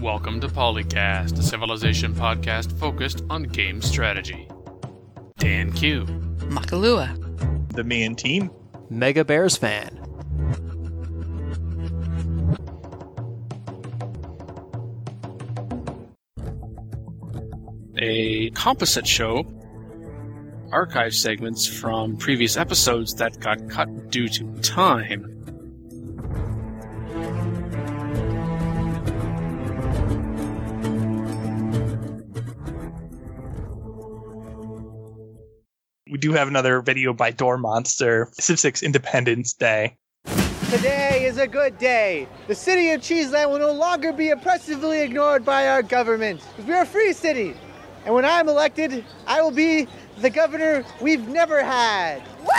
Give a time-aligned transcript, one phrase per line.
[0.00, 4.48] Welcome to PolyCast, a civilization podcast focused on game strategy.
[5.36, 6.06] Dan Q,
[6.48, 7.14] Makalua.
[7.74, 8.50] TheMeInTeam.
[8.88, 10.00] Mega Bears fan.
[17.98, 19.44] a composite show,
[20.72, 25.39] archive segments from previous episodes that got cut due to time.
[36.20, 39.96] Do have another video by Door Monster, Civ 6 Independence Day.
[40.70, 42.28] Today is a good day.
[42.46, 46.40] The city of Cheeseland will no longer be oppressively ignored by our government.
[46.50, 47.54] Because we're a free city.
[48.04, 49.88] And when I'm elected, I will be
[50.18, 52.22] the governor we've never had.
[52.40, 52.52] Woo!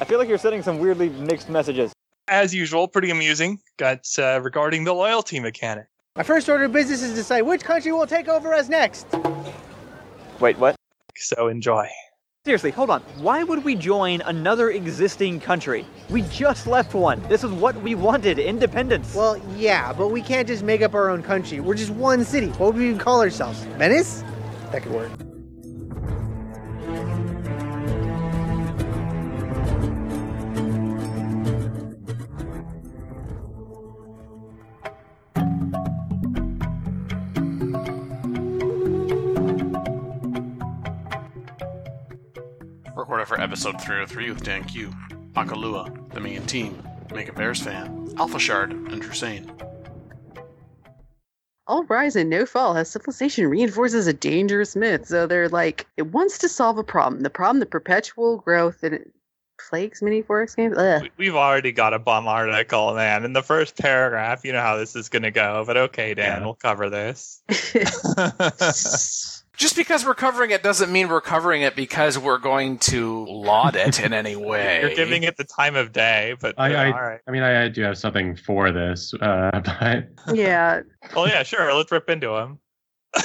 [0.00, 1.92] I feel like you're sending some weirdly mixed messages.
[2.26, 3.60] As usual, pretty amusing.
[3.76, 5.86] Got uh, regarding the loyalty mechanic.
[6.16, 9.06] My first order of business is to decide which country will take over us next.
[10.40, 10.74] Wait, what?
[11.14, 11.88] So enjoy.
[12.48, 13.02] Seriously, hold on.
[13.18, 15.84] Why would we join another existing country?
[16.08, 17.20] We just left one.
[17.28, 19.14] This is what we wanted independence.
[19.14, 21.60] Well, yeah, but we can't just make up our own country.
[21.60, 22.46] We're just one city.
[22.52, 23.64] What would we even call ourselves?
[23.76, 24.24] Venice?
[24.72, 25.27] That could work.
[43.08, 44.90] Recorded for episode 303 with Dan Q,
[45.32, 49.48] Makalua, TheMeInTeam, Mega Bears fan, Alpha Shard, and Drusane.
[51.66, 55.06] All rise and no fall has civilization reinforces a dangerous myth.
[55.06, 57.22] So they're like, it wants to solve a problem.
[57.22, 59.10] The problem, the perpetual growth, and it
[59.58, 60.76] plagues many 4X games.
[60.76, 61.00] Ugh.
[61.00, 63.24] We- We've already got a bum article, man.
[63.24, 65.64] In the first paragraph, you know how this is going to go.
[65.66, 66.44] But okay, Dan, Yeah.
[66.44, 67.40] we'll cover this.
[69.58, 73.74] Just because we're covering it doesn't mean we're covering it because we're going to laud
[73.74, 74.80] it in any way.
[74.80, 77.20] You're giving it the time of day, but I- I- all right.
[77.26, 80.82] I mean, I, I do have something for this, uh, but yeah,
[81.14, 81.74] Well, yeah, sure.
[81.74, 82.58] Let's rip into him.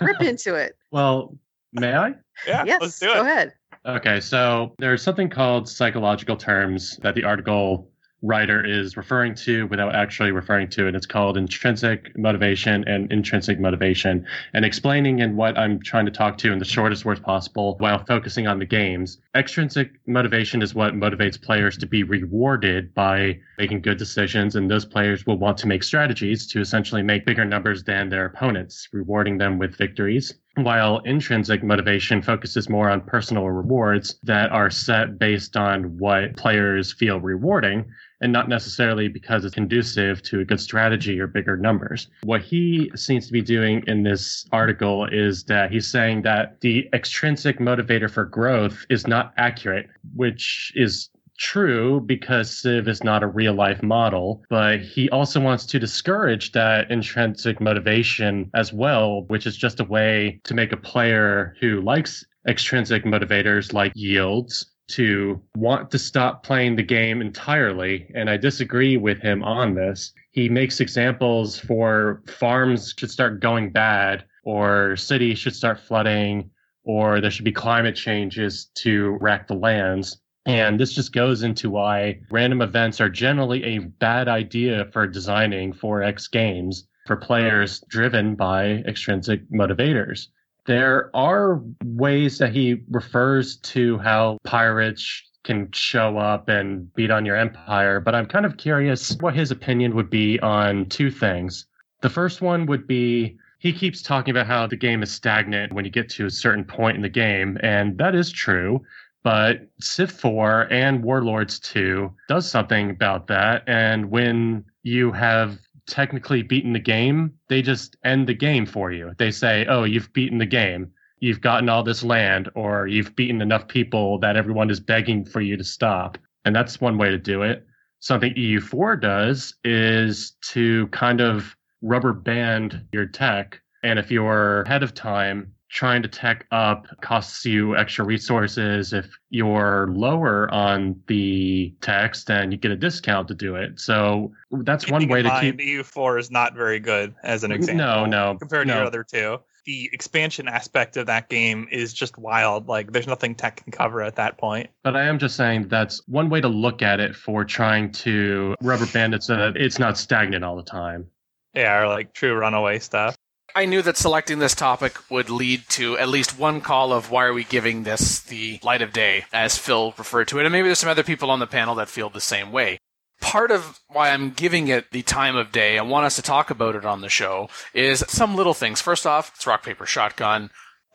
[0.00, 0.76] rip into it.
[0.92, 1.36] well,
[1.72, 2.14] may I?
[2.46, 3.14] yeah, yes, let's do it.
[3.14, 3.52] go ahead.
[3.86, 7.90] Okay, so there's something called psychological terms that the article
[8.22, 10.94] writer is referring to without actually referring to it.
[10.94, 16.36] It's called intrinsic motivation and intrinsic motivation, and explaining in what I'm trying to talk
[16.38, 19.18] to in the shortest words possible while focusing on the games.
[19.36, 24.84] Extrinsic motivation is what motivates players to be rewarded by making good decisions, and those
[24.84, 29.38] players will want to make strategies to essentially make bigger numbers than their opponents, rewarding
[29.38, 35.56] them with victories while intrinsic motivation focuses more on personal rewards that are set based
[35.56, 37.84] on what players feel rewarding
[38.20, 42.08] and not necessarily because it's conducive to a good strategy or bigger numbers.
[42.22, 46.88] What he seems to be doing in this article is that he's saying that the
[46.92, 53.28] extrinsic motivator for growth is not accurate, which is true because Civ is not a
[53.28, 59.46] real life model, but he also wants to discourage that intrinsic motivation as well, which
[59.46, 65.40] is just a way to make a player who likes extrinsic motivators like yields to
[65.56, 68.10] want to stop playing the game entirely.
[68.14, 70.12] And I disagree with him on this.
[70.32, 76.50] He makes examples for farms should start going bad or cities should start flooding
[76.84, 80.20] or there should be climate changes to wreck the lands.
[80.46, 85.74] And this just goes into why random events are generally a bad idea for designing
[85.74, 90.28] 4X games for players driven by extrinsic motivators.
[90.68, 97.24] There are ways that he refers to how pirates can show up and beat on
[97.24, 101.64] your empire, but I'm kind of curious what his opinion would be on two things.
[102.02, 105.86] The first one would be he keeps talking about how the game is stagnant when
[105.86, 108.82] you get to a certain point in the game, and that is true.
[109.22, 113.62] But Civ 4 and Warlords 2 does something about that.
[113.66, 119.12] And when you have technically beaten the game, they just end the game for you.
[119.18, 120.92] They say, oh, you've beaten the game.
[121.20, 125.40] You've gotten all this land, or you've beaten enough people that everyone is begging for
[125.40, 126.16] you to stop.
[126.44, 127.66] And that's one way to do it.
[128.00, 133.60] Something EU4 does is to kind of rubber band your tech.
[133.82, 138.92] And if you're ahead of time trying to tech up costs you extra resources.
[138.92, 143.78] If you're lower on the text, then you get a discount to do it.
[143.78, 145.58] So that's one way to keep.
[145.58, 147.84] EU4 is not very good as an example.
[147.84, 148.78] No, no, compared to no.
[148.78, 149.38] your other two.
[149.66, 152.68] The expansion aspect of that game is just wild.
[152.68, 154.70] Like, there's nothing tech can cover at that point.
[154.82, 158.54] But I am just saying that's one way to look at it for trying to
[158.62, 161.06] rubber band it so that it's not stagnant all the time.
[161.54, 163.18] Yeah, or like true runaway stuff.
[163.54, 167.24] I knew that selecting this topic would lead to at least one call of why
[167.24, 170.68] are we giving this the light of day, as Phil referred to it, and maybe
[170.68, 172.78] there's some other people on the panel that feel the same way.
[173.20, 176.50] Part of why I'm giving it the time of day, I want us to talk
[176.50, 178.80] about it on the show, is some little things.
[178.80, 180.50] First off, it's Rock Paper Shotgun.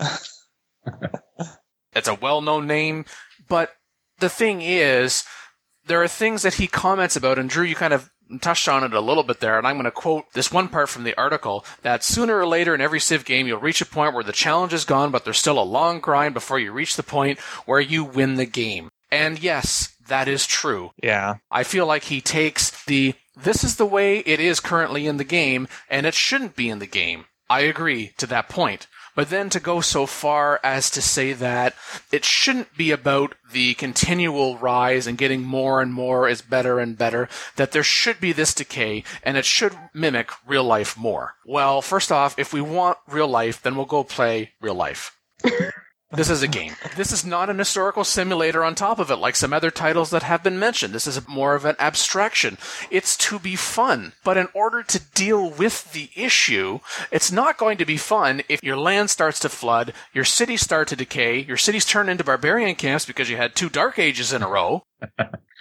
[1.94, 3.06] it's a well known name,
[3.50, 3.72] but
[4.20, 5.26] the thing is,
[5.86, 8.10] there are things that he comments about, and Drew, you kind of
[8.42, 10.90] touched on it a little bit there, and I'm going to quote this one part
[10.90, 14.14] from the article that sooner or later in every Civ game, you'll reach a point
[14.14, 17.04] where the challenge is gone, but there's still a long grind before you reach the
[17.04, 18.90] point where you win the game.
[19.12, 20.92] And yes, that is true.
[21.02, 21.36] Yeah.
[21.52, 25.24] I feel like he takes the this is the way it is currently in the
[25.24, 27.26] game, and it shouldn't be in the game.
[27.50, 28.88] I agree to that point.
[29.16, 31.76] But then to go so far as to say that
[32.12, 36.98] it shouldn't be about the continual rise and getting more and more is better and
[36.98, 41.36] better, that there should be this decay and it should mimic real life more.
[41.46, 45.18] Well, first off, if we want real life, then we'll go play real life.
[46.16, 46.76] This is a game.
[46.96, 50.22] This is not an historical simulator on top of it like some other titles that
[50.22, 50.94] have been mentioned.
[50.94, 52.60] This is more of an abstraction.
[52.92, 54.14] It's to be fun.
[54.24, 56.82] But in order to deal with the issue,
[57.12, 60.88] it's not going to be fun if your land starts to flood, your cities start
[60.90, 64.44] to decay, your cities turn into barbarian camps because you had two dark ages in
[64.44, 64.84] a row.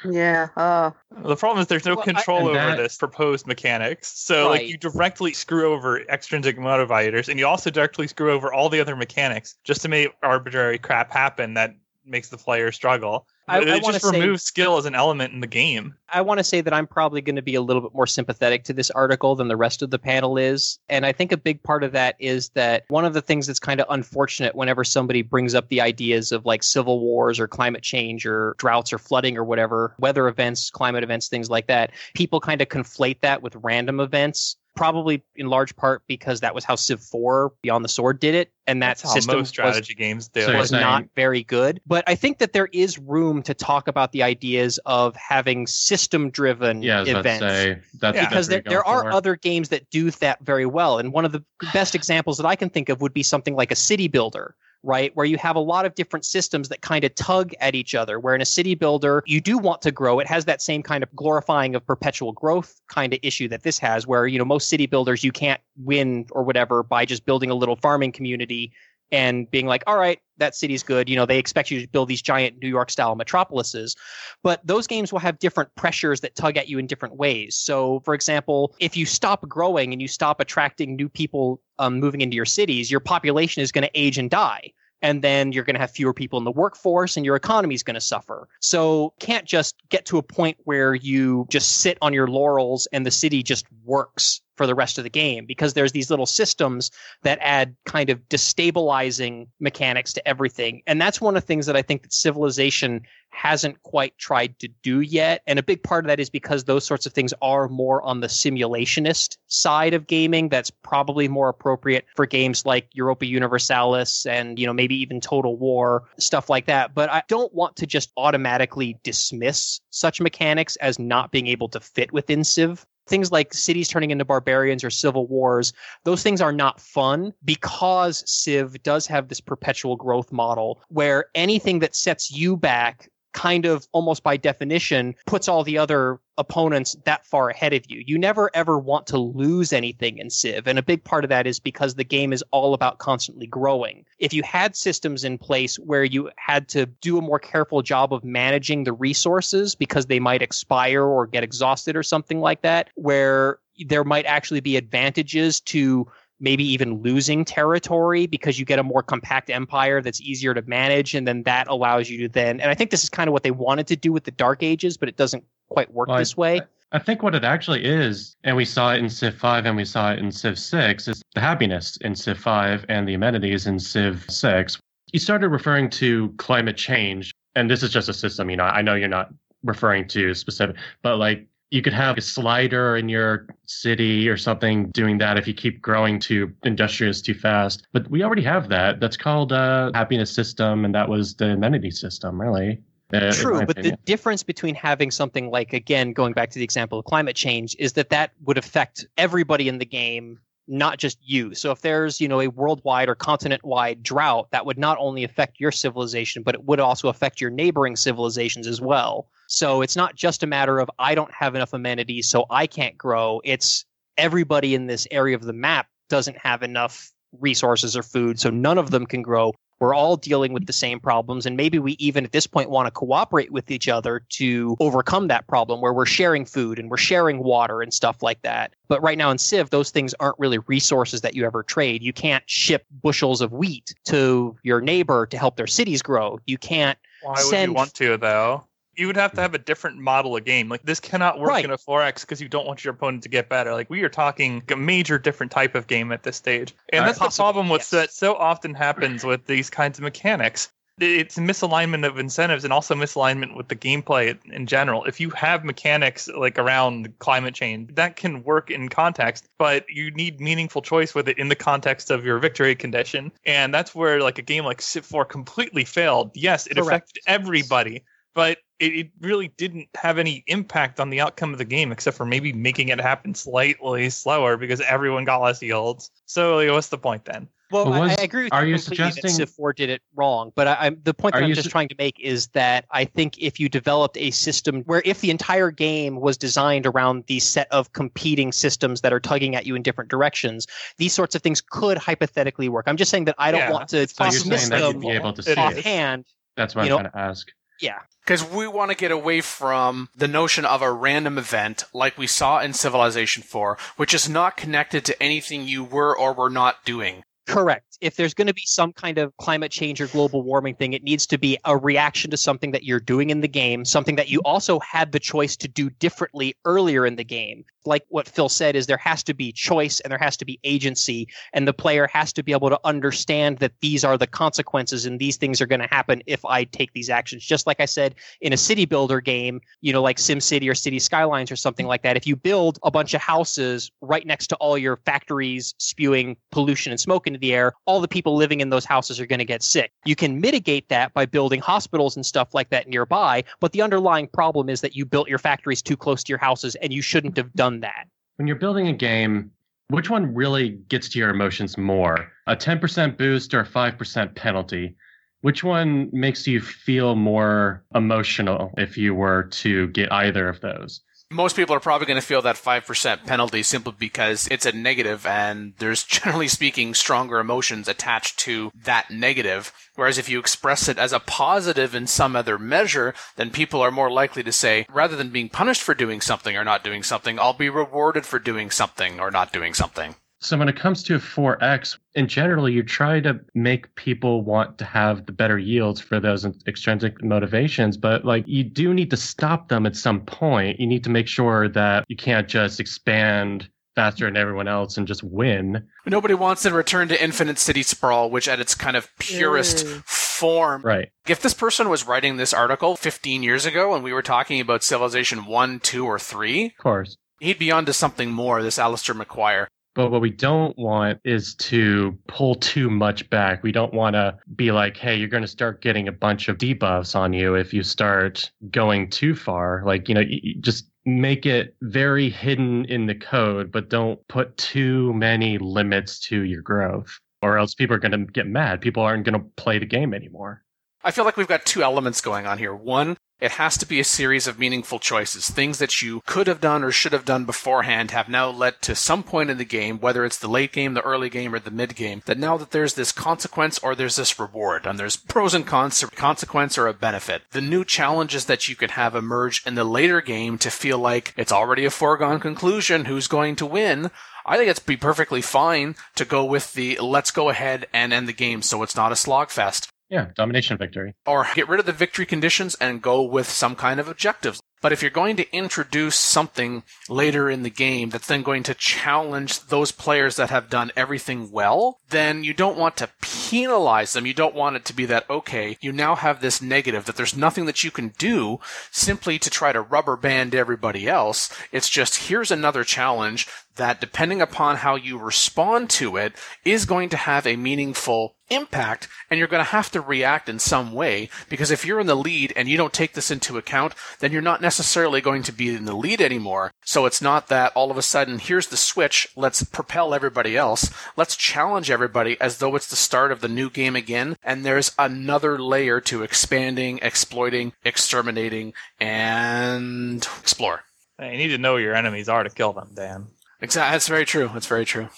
[0.05, 0.49] Yeah.
[0.57, 0.91] Uh,
[1.23, 4.09] The problem is there's no Well, control And over that- this proposed mechanics.
[4.09, 8.69] So like you directly screw over extrinsic motivators and you also directly screw over all
[8.69, 11.75] the other mechanics just to make arbitrary crap happen that
[12.05, 13.27] makes the player struggle.
[13.49, 15.95] I- it I just wanna say- removes skill as an element in the game.
[16.15, 18.65] I want to say that I'm probably going to be a little bit more sympathetic
[18.65, 20.79] to this article than the rest of the panel is.
[20.91, 23.59] And I think a big part of that is that one of the things that's
[23.59, 27.83] kind of unfortunate whenever somebody brings up the ideas of like civil wars or climate
[27.83, 32.41] change or droughts or flooding or whatever, weather events, climate events, things like that, people
[32.41, 34.57] kind of conflate that with random events.
[34.75, 38.51] Probably in large part because that was how Civ 4 Beyond the Sword did it.
[38.67, 40.43] And that That's how system most was strategy games do.
[40.43, 41.81] So you're was saying- not very good.
[41.87, 46.31] But I think that there is room to talk about the ideas of having system
[46.31, 47.41] driven Yeah, I was about to events.
[47.45, 48.29] say that's Yeah.
[48.29, 49.13] because there, that's what you're there are for.
[49.13, 50.99] other games that do that very well.
[50.99, 53.73] And one of the best examples that I can think of would be something like
[53.73, 55.15] a city builder, right?
[55.15, 58.19] Where you have a lot of different systems that kind of tug at each other.
[58.19, 60.19] Where in a city builder, you do want to grow.
[60.19, 63.79] It has that same kind of glorifying of perpetual growth kind of issue that this
[63.79, 67.51] has, where, you know, most city builders, you can't win or whatever by just building
[67.51, 68.73] a little farming community
[69.13, 71.09] and being like, all right, that city's good.
[71.09, 73.95] You know, they expect you to build these giant New York style metropolises.
[74.43, 77.57] But those games will have different pressures that tug at you in different ways.
[77.57, 82.23] So, for example, if you stop growing and you stop attracting new people um, moving
[82.23, 84.73] into your cities, your population is going to age and die.
[85.05, 87.83] And then you're going to have fewer people in the workforce and your economy is
[87.83, 88.49] going to suffer.
[88.61, 93.05] So, can't just get to a point where you just sit on your laurels and
[93.05, 96.91] the city just works for the rest of the game because there's these little systems
[97.23, 100.83] that add kind of destabilizing mechanics to everything.
[100.87, 104.69] And that's one of the things that I think that Civilization hasn't quite tried to
[104.83, 105.43] do yet.
[105.47, 108.21] And a big part of that is because those sorts of things are more on
[108.21, 110.49] the simulationist side of gaming.
[110.49, 115.57] That's probably more appropriate for games like Europa Universalis and, you know, maybe even Total
[115.57, 116.95] War, stuff like that.
[116.95, 121.81] But I don't want to just automatically dismiss such mechanics as not being able to
[121.81, 122.87] fit within Civ.
[123.07, 125.73] Things like cities turning into barbarians or civil wars,
[126.05, 131.81] those things are not fun because Civ does have this perpetual growth model where anything
[131.81, 137.27] that sets you back kind of almost by definition puts all the other opponents that
[137.27, 138.03] far ahead of you.
[138.07, 140.67] You never ever want to lose anything in Civ.
[140.67, 144.05] And a big part of that is because the game is all about constantly growing.
[144.19, 148.13] If you had systems in place where you had to do a more careful job
[148.13, 152.91] of managing the resources because they might expire or get exhausted or something like that,
[152.95, 156.07] where there might actually be advantages to
[156.43, 161.15] maybe even losing territory because you get a more compact empire that's easier to manage
[161.15, 163.43] and then that allows you to then and i think this is kind of what
[163.45, 166.21] they wanted to do with the dark ages but it doesn't quite work Well, I-
[166.21, 166.61] this way
[166.95, 169.85] I think what it actually is, and we saw it in Civ 5 and we
[169.87, 173.79] saw it in Civ 6, is the happiness in Civ 5 and the amenities in
[173.79, 174.79] Civ 6.
[175.11, 178.83] You started referring to climate change, and this is just a system, you know, I
[178.83, 179.31] know you're not
[179.65, 184.91] referring to specific, but like you could have a slider in your city or something
[184.91, 187.89] doing that if you keep growing too industrious too fast.
[187.93, 189.01] But we already have that.
[189.01, 192.79] That's called a happiness system, and that was the amenity system, really.
[193.15, 196.99] uh, True, but the difference between having something like, again, going back to the example
[196.99, 200.39] of climate change, is that that would affect everybody in the game,
[200.69, 201.55] not just you.
[201.55, 205.59] So if there's, you know, a worldwide or continent-wide drought, that would not only affect
[205.59, 209.29] your civilization, but it would also affect your neighboring civilizations as well.
[209.53, 212.97] So it's not just a matter of I don't have enough amenities, so I can't
[212.97, 213.43] grow.
[213.45, 213.85] It's
[214.17, 218.79] everybody in this area of the map doesn't have enough resources or food, so none
[218.79, 219.53] of them can grow.
[219.79, 222.87] We're all dealing with the same problems, and maybe we even at this point want
[222.87, 226.97] to cooperate with each other to overcome that problem where we're sharing food and we're
[226.97, 228.73] sharing water and stuff like that.
[228.89, 232.03] But right now in Civ, those things aren't really resources that you ever trade.
[232.03, 236.39] You can't ship bushels of wheat to your neighbor to help their cities grow.
[236.47, 238.65] You can't Why would send- you want to though?
[238.97, 240.69] You would have to have a different model of game.
[240.69, 241.65] Like this cannot work Right.
[241.65, 243.73] in a 4X because you don't want your opponent to get better.
[243.73, 246.75] Like we are talking a major different type of game at this stage.
[246.93, 247.91] And that's the problem with yes.
[247.91, 250.71] that so often happens with these kinds of mechanics.
[251.01, 255.05] It's misalignment of incentives and also misalignment with the gameplay in general.
[255.05, 260.11] If you have mechanics like around climate change, that can work in context, but you
[260.11, 263.33] need meaningful choice with it in the context of your victory condition.
[263.47, 266.31] And that's where like a game like Civ 4 completely failed.
[266.35, 266.87] Yes, it Correct.
[266.89, 271.65] affected everybody, but it, it really didn't have any impact on the outcome of the
[271.65, 276.11] game except for maybe making it happen slightly slower because everyone got less yields.
[276.27, 277.49] So like, what's the point then?
[277.71, 279.89] Well, But I, was- I agree with are you you that suggesting- Civ 4 did
[279.89, 282.49] it wrong, but I, I'm the point that I'm just su- trying to make is
[282.49, 286.85] that I think if you developed a system where if the entire game was designed
[286.87, 290.67] around the set of competing systems that are tugging at you in different directions,
[290.99, 292.85] these sorts of things could hypothetically work.
[292.89, 295.01] I'm just saying that I don't Yeah, want to so So you're saying that you'd
[295.01, 295.57] be able to see is.
[295.57, 295.61] it.
[295.61, 296.27] offhand.
[296.59, 297.49] That's what you I'm know- trying to ask.
[297.83, 297.99] Yeah.
[298.25, 302.29] Because we want to get away from the notion of a random event like we
[302.29, 306.85] saw in Civilization 4, which is not connected to anything you were or were not
[306.85, 307.25] doing.
[307.47, 307.92] Correct.
[308.03, 311.05] If there's going to be some kind of climate change or global warming thing, it
[311.05, 314.29] needs to be a reaction to something that you're doing in the game, something that
[314.29, 314.53] you mm-hmm.
[314.53, 317.65] also had the choice to do differently earlier in the game.
[317.85, 320.59] Like what Phil said is there has to be choice and there has to be
[320.65, 325.07] agency and the player has to be able to understand that these are the consequences
[325.07, 327.45] and these things are going to happen if I take these actions.
[327.45, 330.99] Just like I said in a city builder game, you know, like SimCity or City
[330.99, 332.17] Skylines or something like that.
[332.17, 336.93] If you build a bunch of houses right next to all your factories spewing pollution
[336.93, 339.45] and smoke into the air, all the people living in those houses are going to
[339.45, 339.93] get sick.
[340.07, 344.29] You can mitigate that by building hospitals and stuff like that nearby, but the underlying
[344.29, 347.37] problem is that you built your factories too close to your houses and you shouldn't
[347.37, 348.09] have done that.
[348.37, 349.51] When you're building a game,
[349.89, 352.33] which one really gets to your emotions more?
[352.47, 354.97] A 10% boost or a 5% penalty?
[355.43, 361.03] Which one makes you feel more emotional if you were to get either of those?
[361.33, 365.27] Most people are probably going to feel that 5% penalty simply because it's a negative
[365.27, 369.73] and there's generally speaking stronger emotions attached to that negative.
[369.95, 373.91] Whereas if you express it as a positive in some other measure, then people are
[373.91, 377.39] more likely to say, rather than being punished for doing something or not doing something,
[377.39, 380.17] I'll be rewarded for doing something or not doing something.
[380.43, 384.85] So when it comes to 4x, in general, you try to make people want to
[384.85, 389.69] have the better yields for those extrinsic motivations, but like you do need to stop
[389.69, 390.81] them at some point.
[390.81, 395.07] You need to make sure that you can't just expand faster than everyone else and
[395.07, 395.87] just win.
[396.07, 400.01] Nobody wants to return to Infinite City Sprawl, which at its kind of purest Yay.
[400.07, 401.11] form Right.
[401.29, 404.83] If this person was writing this article 15 years ago and we were talking about
[404.83, 407.17] Civilization 1, 2, or 3, Of course.
[407.39, 409.67] he'd be onto something more, this Alistair McQuire.
[409.95, 413.63] But what we don't want is to pull too much back.
[413.63, 416.57] We don't want to be like, hey, you're going to start getting a bunch of
[416.57, 419.83] debuffs on you if you start going too far.
[419.85, 420.25] Like, you know,
[420.61, 426.43] just make it very hidden in the code, but don't put too many limits to
[426.43, 428.81] your growth, or else people are going to get mad.
[428.81, 430.63] People aren't going to play the game anymore.
[431.05, 432.73] I feel like we've got two elements going on here.
[432.73, 435.51] One, it has to be a series of meaningful choices.
[435.51, 438.95] Things that you could have done or should have done beforehand have now led to
[438.95, 441.73] some point in the game, whether it's the late game, the early game, or the
[441.73, 445.55] mid game, that now that there's this consequence or there's this reward, and there's pros
[445.55, 447.43] and cons to consequence or a benefit.
[447.51, 451.35] The new challenges that you can have emerge in the later game to feel like
[451.37, 454.13] it's already a foregone conclusion who's going to win.
[454.47, 458.29] I think it's be perfectly fine to go with the let's go ahead and end
[458.29, 461.15] the game so it's not a slogfest Yeah, domination victory.
[461.25, 464.61] or get rid of the victory conditions and go with some kind of objectives.
[464.83, 468.75] But if you're going to introduce something later in the game that's then going to
[468.75, 474.27] challenge those players that have done everything well, then you don't want to penalize them.
[474.27, 477.37] You don't want it to be that, okay, you now have this negative that there's
[477.37, 478.59] nothing that you can do
[478.91, 481.49] simply to try to rubber band everybody else.
[481.71, 486.33] It's just here's another challenge that depending upon how you respond to it
[486.65, 490.59] is going to have a meaningful impact and you're going to have to react in
[490.59, 493.95] some way because if you're in the lead and you don't take this into account
[494.21, 496.71] then you're not necessarily going to be in the lead anymore.
[496.85, 500.91] So it's not that all of a sudden here's the switch let's propel everybody else.
[501.17, 504.37] Let's challenge everybody as though it's the start of the new game again.
[504.43, 510.85] And there's another layer to expanding exploiting exterminating and explore.
[511.19, 513.29] You need to know your enemies are to kill them, Dan.
[513.63, 513.93] Exactly.
[513.95, 514.51] That's very true.
[514.53, 515.09] That's very true.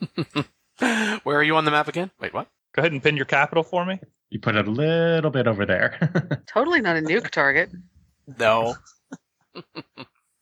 [0.78, 2.10] Where are you on the map again?
[2.20, 2.46] Wait, what?
[2.74, 3.98] Go ahead and pin your capital for me.
[4.30, 6.42] You put it a little bit over there.
[6.46, 7.70] Totally not a nuke target.
[8.38, 8.76] No.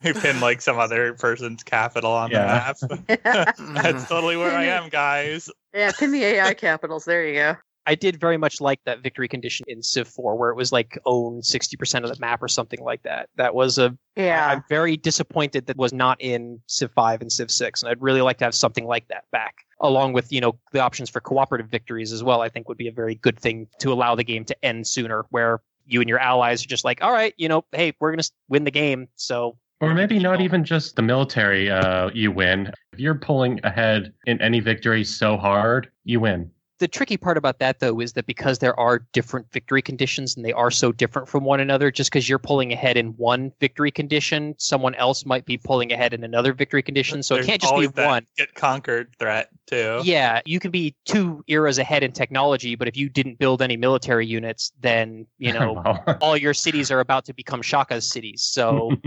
[0.02, 2.72] You pin like some other person's capital on Yeah.
[2.80, 3.56] the map.
[3.56, 5.48] That's totally where I am, guys.
[5.74, 7.06] yeah, pin the AI capitals.
[7.06, 7.56] There you go.
[7.86, 10.98] I did very much like that victory condition in Civ 4, where it was like
[11.06, 13.28] own 60% of the map or something like that.
[13.36, 13.96] That was a.
[14.16, 14.48] Yeah.
[14.48, 18.02] I, am very disappointed that was not in Civ 5 and Civ 6, and I'd
[18.02, 21.20] really like to have something like that back, along with you know the options for
[21.20, 22.40] cooperative victories as well.
[22.40, 25.24] I think would be a very good thing to allow the game to end sooner,
[25.30, 28.24] where you and your allies are just like, all right, you know, hey, we're gonna
[28.48, 32.72] win the game, so or maybe not even just the military uh, you win.
[32.92, 36.50] If you're pulling ahead in any victory so hard, you win.
[36.78, 40.44] The tricky part about that though is that because there are different victory conditions and
[40.44, 43.90] they are so different from one another just because you're pulling ahead in one victory
[43.90, 47.62] condition someone else might be pulling ahead in another victory condition so There's it can't
[47.62, 50.00] just be that one get conquered threat too.
[50.04, 53.76] yeah you can be two eras ahead in technology but if you didn't build any
[53.76, 55.82] military units then you know
[56.20, 58.92] all your cities are about to become Shaka's cities so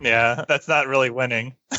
[0.00, 1.54] Yeah, that's not really winning.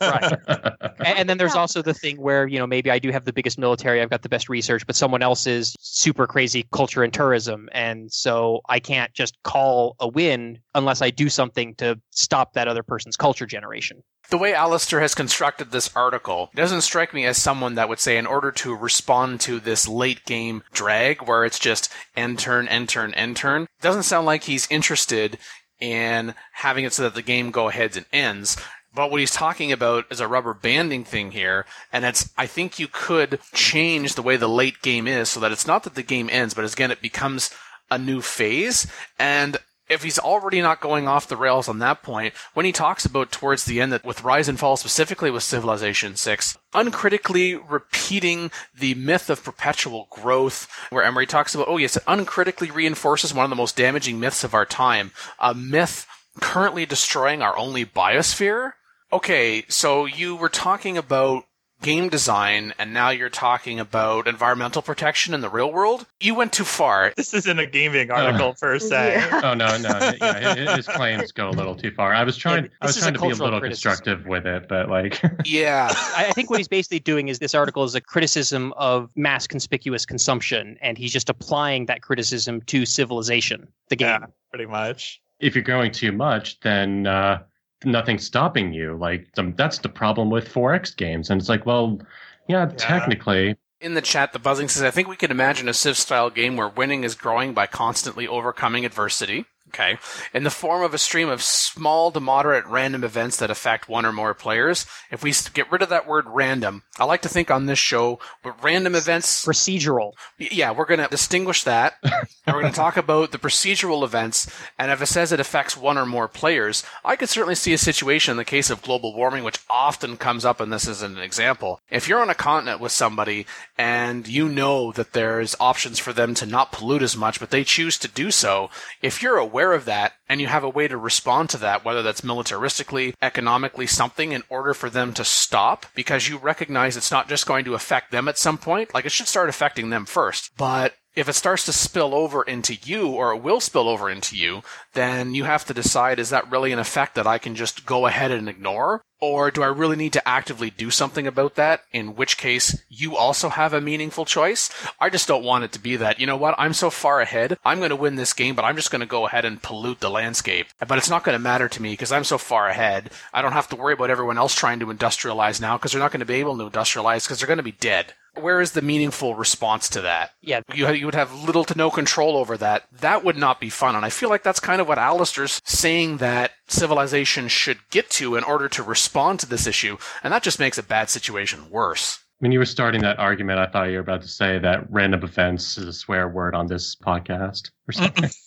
[0.00, 0.38] Right.
[1.00, 3.56] And then there's also the thing where you know maybe I do have the biggest
[3.56, 7.68] military, I've got the best research, but someone else is super crazy culture and tourism,
[7.72, 12.68] and so I can't just call a win unless I do something to stop that
[12.68, 14.02] other person's culture generation.
[14.30, 18.18] The way Alistair has constructed this article doesn't strike me as someone that would say,
[18.18, 22.90] in order to respond to this late game drag where it's just end turn, end
[22.90, 25.38] turn, end turn, doesn't sound like he's interested
[25.80, 28.58] in having it so that the game go ahead and ends.
[28.94, 32.78] But what he's talking about is a rubber banding thing here, and it's I think
[32.78, 36.02] you could change the way the late game is so that it's not that the
[36.02, 37.50] game ends, but again it becomes
[37.90, 38.86] a new phase.
[39.18, 43.04] And if he's already not going off the rails on that point, when he talks
[43.04, 48.50] about towards the end that with Rise and Fall, specifically with Civilization 6, uncritically repeating
[48.78, 53.44] the myth of perpetual growth, where Emery talks about, oh yes, it uncritically reinforces one
[53.44, 56.06] of the most damaging myths of our time, a myth
[56.38, 58.72] currently destroying our only biosphere.
[59.12, 61.44] Okay, so you were talking about
[61.80, 66.04] game design and now you're talking about environmental protection in the real world.
[66.18, 67.12] You went too far.
[67.16, 69.12] This isn't a gaming uh, article per se.
[69.14, 69.40] Yeah.
[69.44, 69.88] oh no, no,
[70.20, 72.12] yeah, his- his claims go a little too far.
[72.12, 73.90] I was trying, Yeah, I was this is a trying to be a little criticism.
[73.92, 75.88] constructive with it, but like, Yeah.
[76.16, 79.46] I I think what he's basically doing is this article is a criticism of mass
[79.46, 84.08] conspicuous consumption, and he's just applying that criticism to civilization, the game.
[84.08, 85.20] Yeah, pretty much.
[85.40, 87.42] If you're going too much, then uh,
[87.84, 88.96] nothing's stopping you.
[88.96, 92.00] Like the, that's the problem with 4X games, and it's like, well,
[92.48, 95.96] yeah, technically, In the chat, the buzzing says, I think we could imagine a Civ
[95.96, 99.44] style game where winning is growing by constantly overcoming adversity.
[99.68, 99.98] Okay.
[100.32, 104.06] In the form of a stream of small to moderate random events that affect one
[104.06, 104.86] or more players.
[105.10, 108.18] If we get rid of that word random, I like to think on this show,
[108.42, 110.12] but random events Procedural.
[110.38, 111.94] yeah, we're going to distinguish that.
[112.02, 112.12] and
[112.46, 114.50] we're going to talk about the procedural events.
[114.78, 117.78] And if it says it affects one or more players, I could certainly see a
[117.78, 121.18] situation in the case of global warming, which often comes up, and this is an
[121.18, 121.80] example.
[121.90, 126.34] If you're on a continent with somebody and you know that there's options for them
[126.34, 128.70] to not pollute as much, but they choose to do so,
[129.02, 132.02] if you're aware of that and you have a way to respond to that, whether
[132.02, 137.28] that's militaristically, economically, something in order for them to stop, because you recognize it's not
[137.28, 140.50] just going to affect them at some point, like it should start affecting them first.
[140.56, 144.36] But if it starts to spill over into you, or it will spill over into
[144.36, 147.84] you, then you have to decide is that really an effect that I can just
[147.84, 149.02] go ahead and ignore?
[149.20, 151.82] Or do I really need to actively do something about that?
[151.92, 154.70] In which case, you also have a meaningful choice.
[155.00, 157.58] I just don't want it to be that, you know what, I'm so far ahead,
[157.64, 160.00] I'm going to win this game, but I'm just going to go ahead and pollute
[160.00, 160.68] the landscape.
[160.86, 163.10] But it's not going to matter to me because I'm so far ahead.
[163.32, 166.12] I don't have to worry about everyone else trying to industrialize now because they're not
[166.12, 168.14] going to be able to industrialize because they're going to be dead.
[168.42, 170.32] Where is the meaningful response to that?
[170.40, 170.60] Yeah.
[170.74, 172.84] you, you would have little to no control over that.
[173.00, 173.94] That would not be fun.
[173.96, 178.36] And I feel like that's kind of what Alistair's saying that civilization should get to
[178.36, 179.96] in order to respond to this issue.
[180.22, 182.18] And that just makes a bad situation worse.
[182.40, 185.22] when you were starting that argument, I thought you were about to say that random
[185.24, 188.30] offense is a swear word on this podcast or something.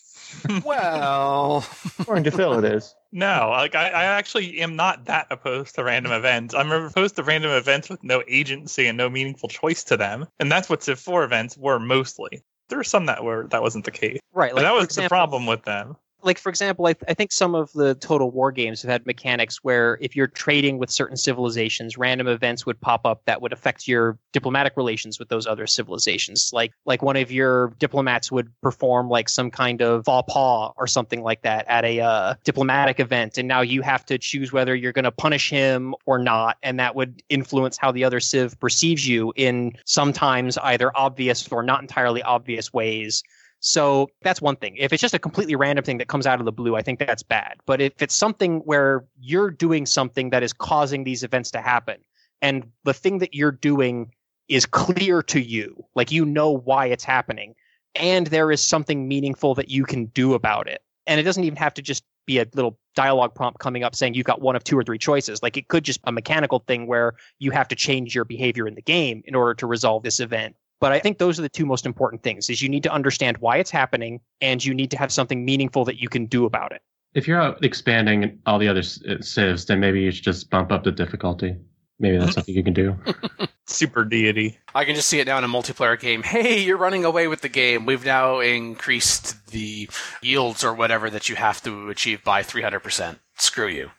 [0.64, 1.66] Well,
[2.00, 2.96] According to Phil, it is.
[3.12, 6.54] No, like I, I actually am not that opposed to random events.
[6.54, 10.52] I'm opposed to random events with no agency and no meaningful choice to them, and
[10.52, 12.42] that's what Civ 4 events were mostly.
[12.70, 14.56] There were some that were that wasn't the case, Right.
[14.56, 15.98] Like, that was example, the problem with them.
[16.24, 19.06] Like for example I, th- I think some of the total war games have had
[19.06, 23.54] mechanics where if you're trading with certain civilizations random events would pop up that would
[23.54, 26.52] affect your diplomatic relations with those other civilizations.
[26.54, 30.88] Like like one of your diplomats would perform like some kind of faux pas or
[30.88, 34.76] something like that at a uh, diplomatic event and now you have to choose whether
[34.76, 38.60] you're going to punish him or not and that would influence how the other civ
[38.60, 43.24] perceives you in sometimes either obvious or not entirely obvious ways
[43.62, 44.76] so that's one thing.
[44.78, 46.98] If it's just a completely random thing that comes out of the blue, I think
[46.98, 47.58] that's bad.
[47.68, 51.98] But if it's something where you're doing something that is causing these events to happen,
[52.42, 54.12] and the thing that you're doing
[54.50, 57.54] is clear to you, like you know why it's happening,
[57.94, 60.82] and there is something meaningful that you can do about it.
[61.06, 64.16] And it doesn't even have to just be a little dialogue prompt coming up saying
[64.16, 65.44] you've got one of two or three choices.
[65.44, 68.74] Like it could just a mechanical thing where you have to change your behavior in
[68.74, 70.56] the game in order to resolve this event.
[70.82, 73.38] But I think those are the two most important things is you need to understand
[73.38, 76.72] why it's happening and you need to have something meaningful that you can do about
[76.74, 76.82] it.
[77.14, 80.72] If you're out expanding all the other uh, civs, then maybe you should just bump
[80.72, 81.56] up the difficulty.
[82.00, 82.98] Maybe that's something you can do.
[83.68, 84.58] Super deity.
[84.74, 86.24] I can just see it now in a multiplayer game.
[86.24, 87.86] Hey, you're running away with the game.
[87.86, 89.88] We've now increased the
[90.24, 93.20] yields or whatever that you have to achieve by 300%.
[93.38, 93.92] Screw you.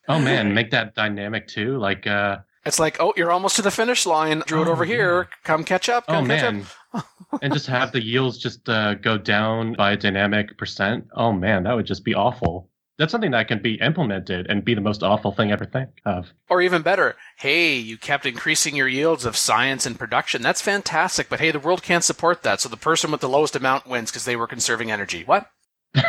[0.10, 1.78] oh man, make that dynamic too.
[1.78, 4.44] Like, uh, it's like, oh, you're almost to the finish line.
[4.46, 5.28] Drew it Oh, over here.
[5.44, 6.06] Come catch up.
[6.08, 7.06] oh Come catch man, up.
[7.42, 11.08] and just have the yields just uh, go down by a dynamic percent.
[11.16, 12.70] Oh man, that would just be awful.
[13.00, 16.32] That's something that can be implemented and be the most awful thing ever think of.
[16.48, 20.44] Or even better, hey, you kept increasing your yields of science and production.
[20.44, 22.62] That's fantastic, but hey, the world can't support that.
[22.62, 25.24] So the person with the lowest amount wins because they were conserving energy.
[25.26, 25.50] What?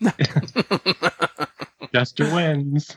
[1.94, 2.96] Jester wins.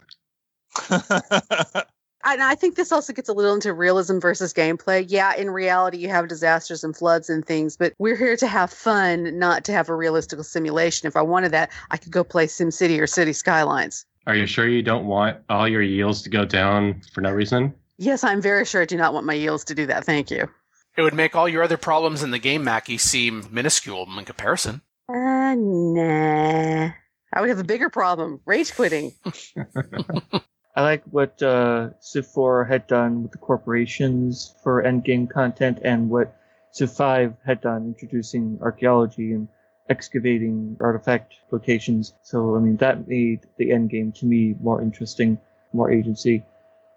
[2.28, 5.06] And I think this also gets a little into realism versus gameplay.
[5.08, 8.72] Yeah, in reality, you have disasters and floods and things, but we're here to have
[8.72, 11.08] fun, not to have a realistic simulation.
[11.08, 14.08] If I wanted that, I could go play SimCity or City Skylines.
[14.26, 17.76] Are you sure you don't want all your yields to go down for no reason?
[17.98, 20.04] Yes, I'm very sure I do not want my yields to do that.
[20.04, 20.50] Thank you.
[20.98, 24.82] It would make all your other problems in the game, Mackie, seem minuscule in comparison.
[25.08, 26.90] Uh, nah.
[27.34, 29.14] I would have a bigger problem rage quitting.
[30.76, 36.10] I like what uh, Civ 4 had done with the corporations for endgame content and
[36.10, 36.36] what
[36.72, 39.48] Civ 5 had done introducing archaeology and
[39.90, 42.14] excavating artifact locations.
[42.24, 45.38] So, I mean, that made the endgame to me more interesting,
[45.72, 46.44] more agency.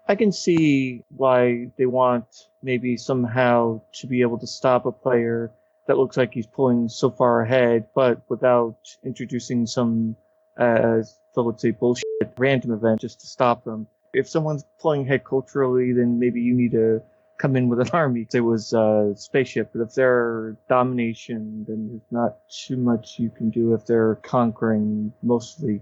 [0.09, 2.25] I can see why they want
[2.61, 5.51] maybe somehow to be able to stop a player
[5.87, 10.17] that looks like he's pulling so far ahead, but without introducing some,
[10.57, 13.87] uh, so let's say bullshit random event just to stop them.
[14.13, 17.01] If someone's pulling ahead culturally, then maybe you need to
[17.37, 18.27] come in with an army.
[18.33, 23.49] It was a spaceship, but if they're domination, then there's not too much you can
[23.49, 25.81] do if they're conquering mostly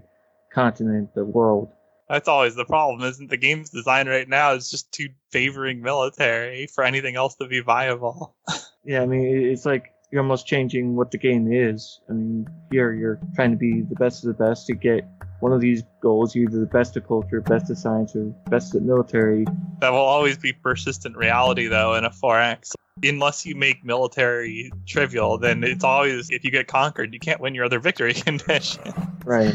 [0.52, 1.72] continent, the world.
[2.08, 6.66] That's always the problem, isn't the game's design right now is just too favoring military
[6.66, 8.34] for anything else to be viable.
[8.84, 12.00] Yeah, I mean, it's like you're almost changing what the game is.
[12.08, 15.06] I mean, here you're trying to be the best of the best to get
[15.40, 18.74] one of these goals, you're either the best of culture, best of science, or best
[18.74, 19.44] at military.
[19.80, 22.72] That will always be persistent reality, though, in a 4X.
[23.04, 27.54] Unless you make military trivial, then it's always, if you get conquered, you can't win
[27.54, 28.92] your other victory condition.
[29.24, 29.54] Right.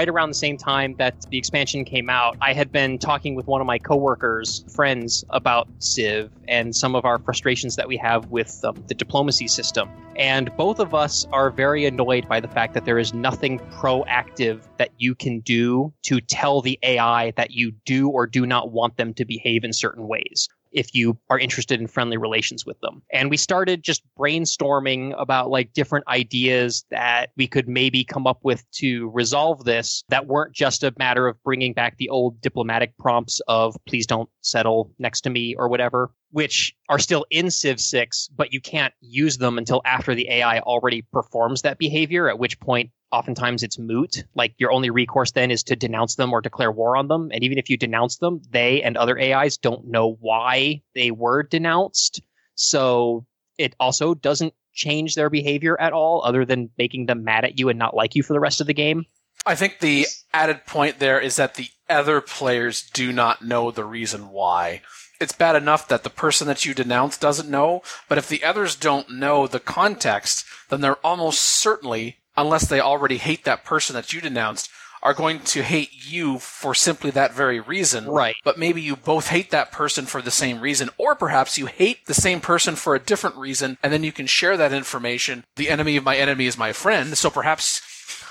[0.00, 3.46] Right around the same time that the expansion came out, I had been talking with
[3.46, 8.30] one of my coworkers, friends, about Civ and some of our frustrations that we have
[8.30, 9.90] with um, the diplomacy system.
[10.16, 14.62] And both of us are very annoyed by the fact that there is nothing proactive
[14.78, 18.96] that you can do to tell the AI that you do or do not want
[18.96, 23.02] them to behave in certain ways if you are interested in friendly relations with them.
[23.12, 28.40] And we started just brainstorming about like different ideas that we could maybe come up
[28.42, 32.96] with to resolve this that weren't just a matter of bringing back the old diplomatic
[32.98, 37.80] prompts of please don't settle next to me or whatever, which are still in Civ
[37.80, 42.38] 6, but you can't use them until after the AI already performs that behavior, at
[42.38, 44.24] which point oftentimes it's moot.
[44.34, 47.30] Like your only recourse then is to denounce them or declare war on them.
[47.32, 51.42] And even if you denounce them, they and other AIs don't know why they were
[51.42, 52.22] denounced.
[52.54, 53.26] So
[53.58, 57.68] it also doesn't change their behavior at all, other than making them mad at you
[57.68, 59.04] and not like you for the rest of the game.
[59.44, 63.84] I think the added point there is that the other players do not know the
[63.84, 64.82] reason why.
[65.20, 68.74] it's bad enough that the person that you denounce doesn't know, but if the others
[68.74, 74.12] don't know the context, then they're almost certainly, unless they already hate that person that
[74.12, 74.70] you denounced,
[75.02, 78.06] are going to hate you for simply that very reason.
[78.06, 78.36] Right.
[78.44, 82.06] But maybe you both hate that person for the same reason, or perhaps you hate
[82.06, 85.44] the same person for a different reason, and then you can share that information.
[85.56, 87.80] The enemy of my enemy is my friend, so perhaps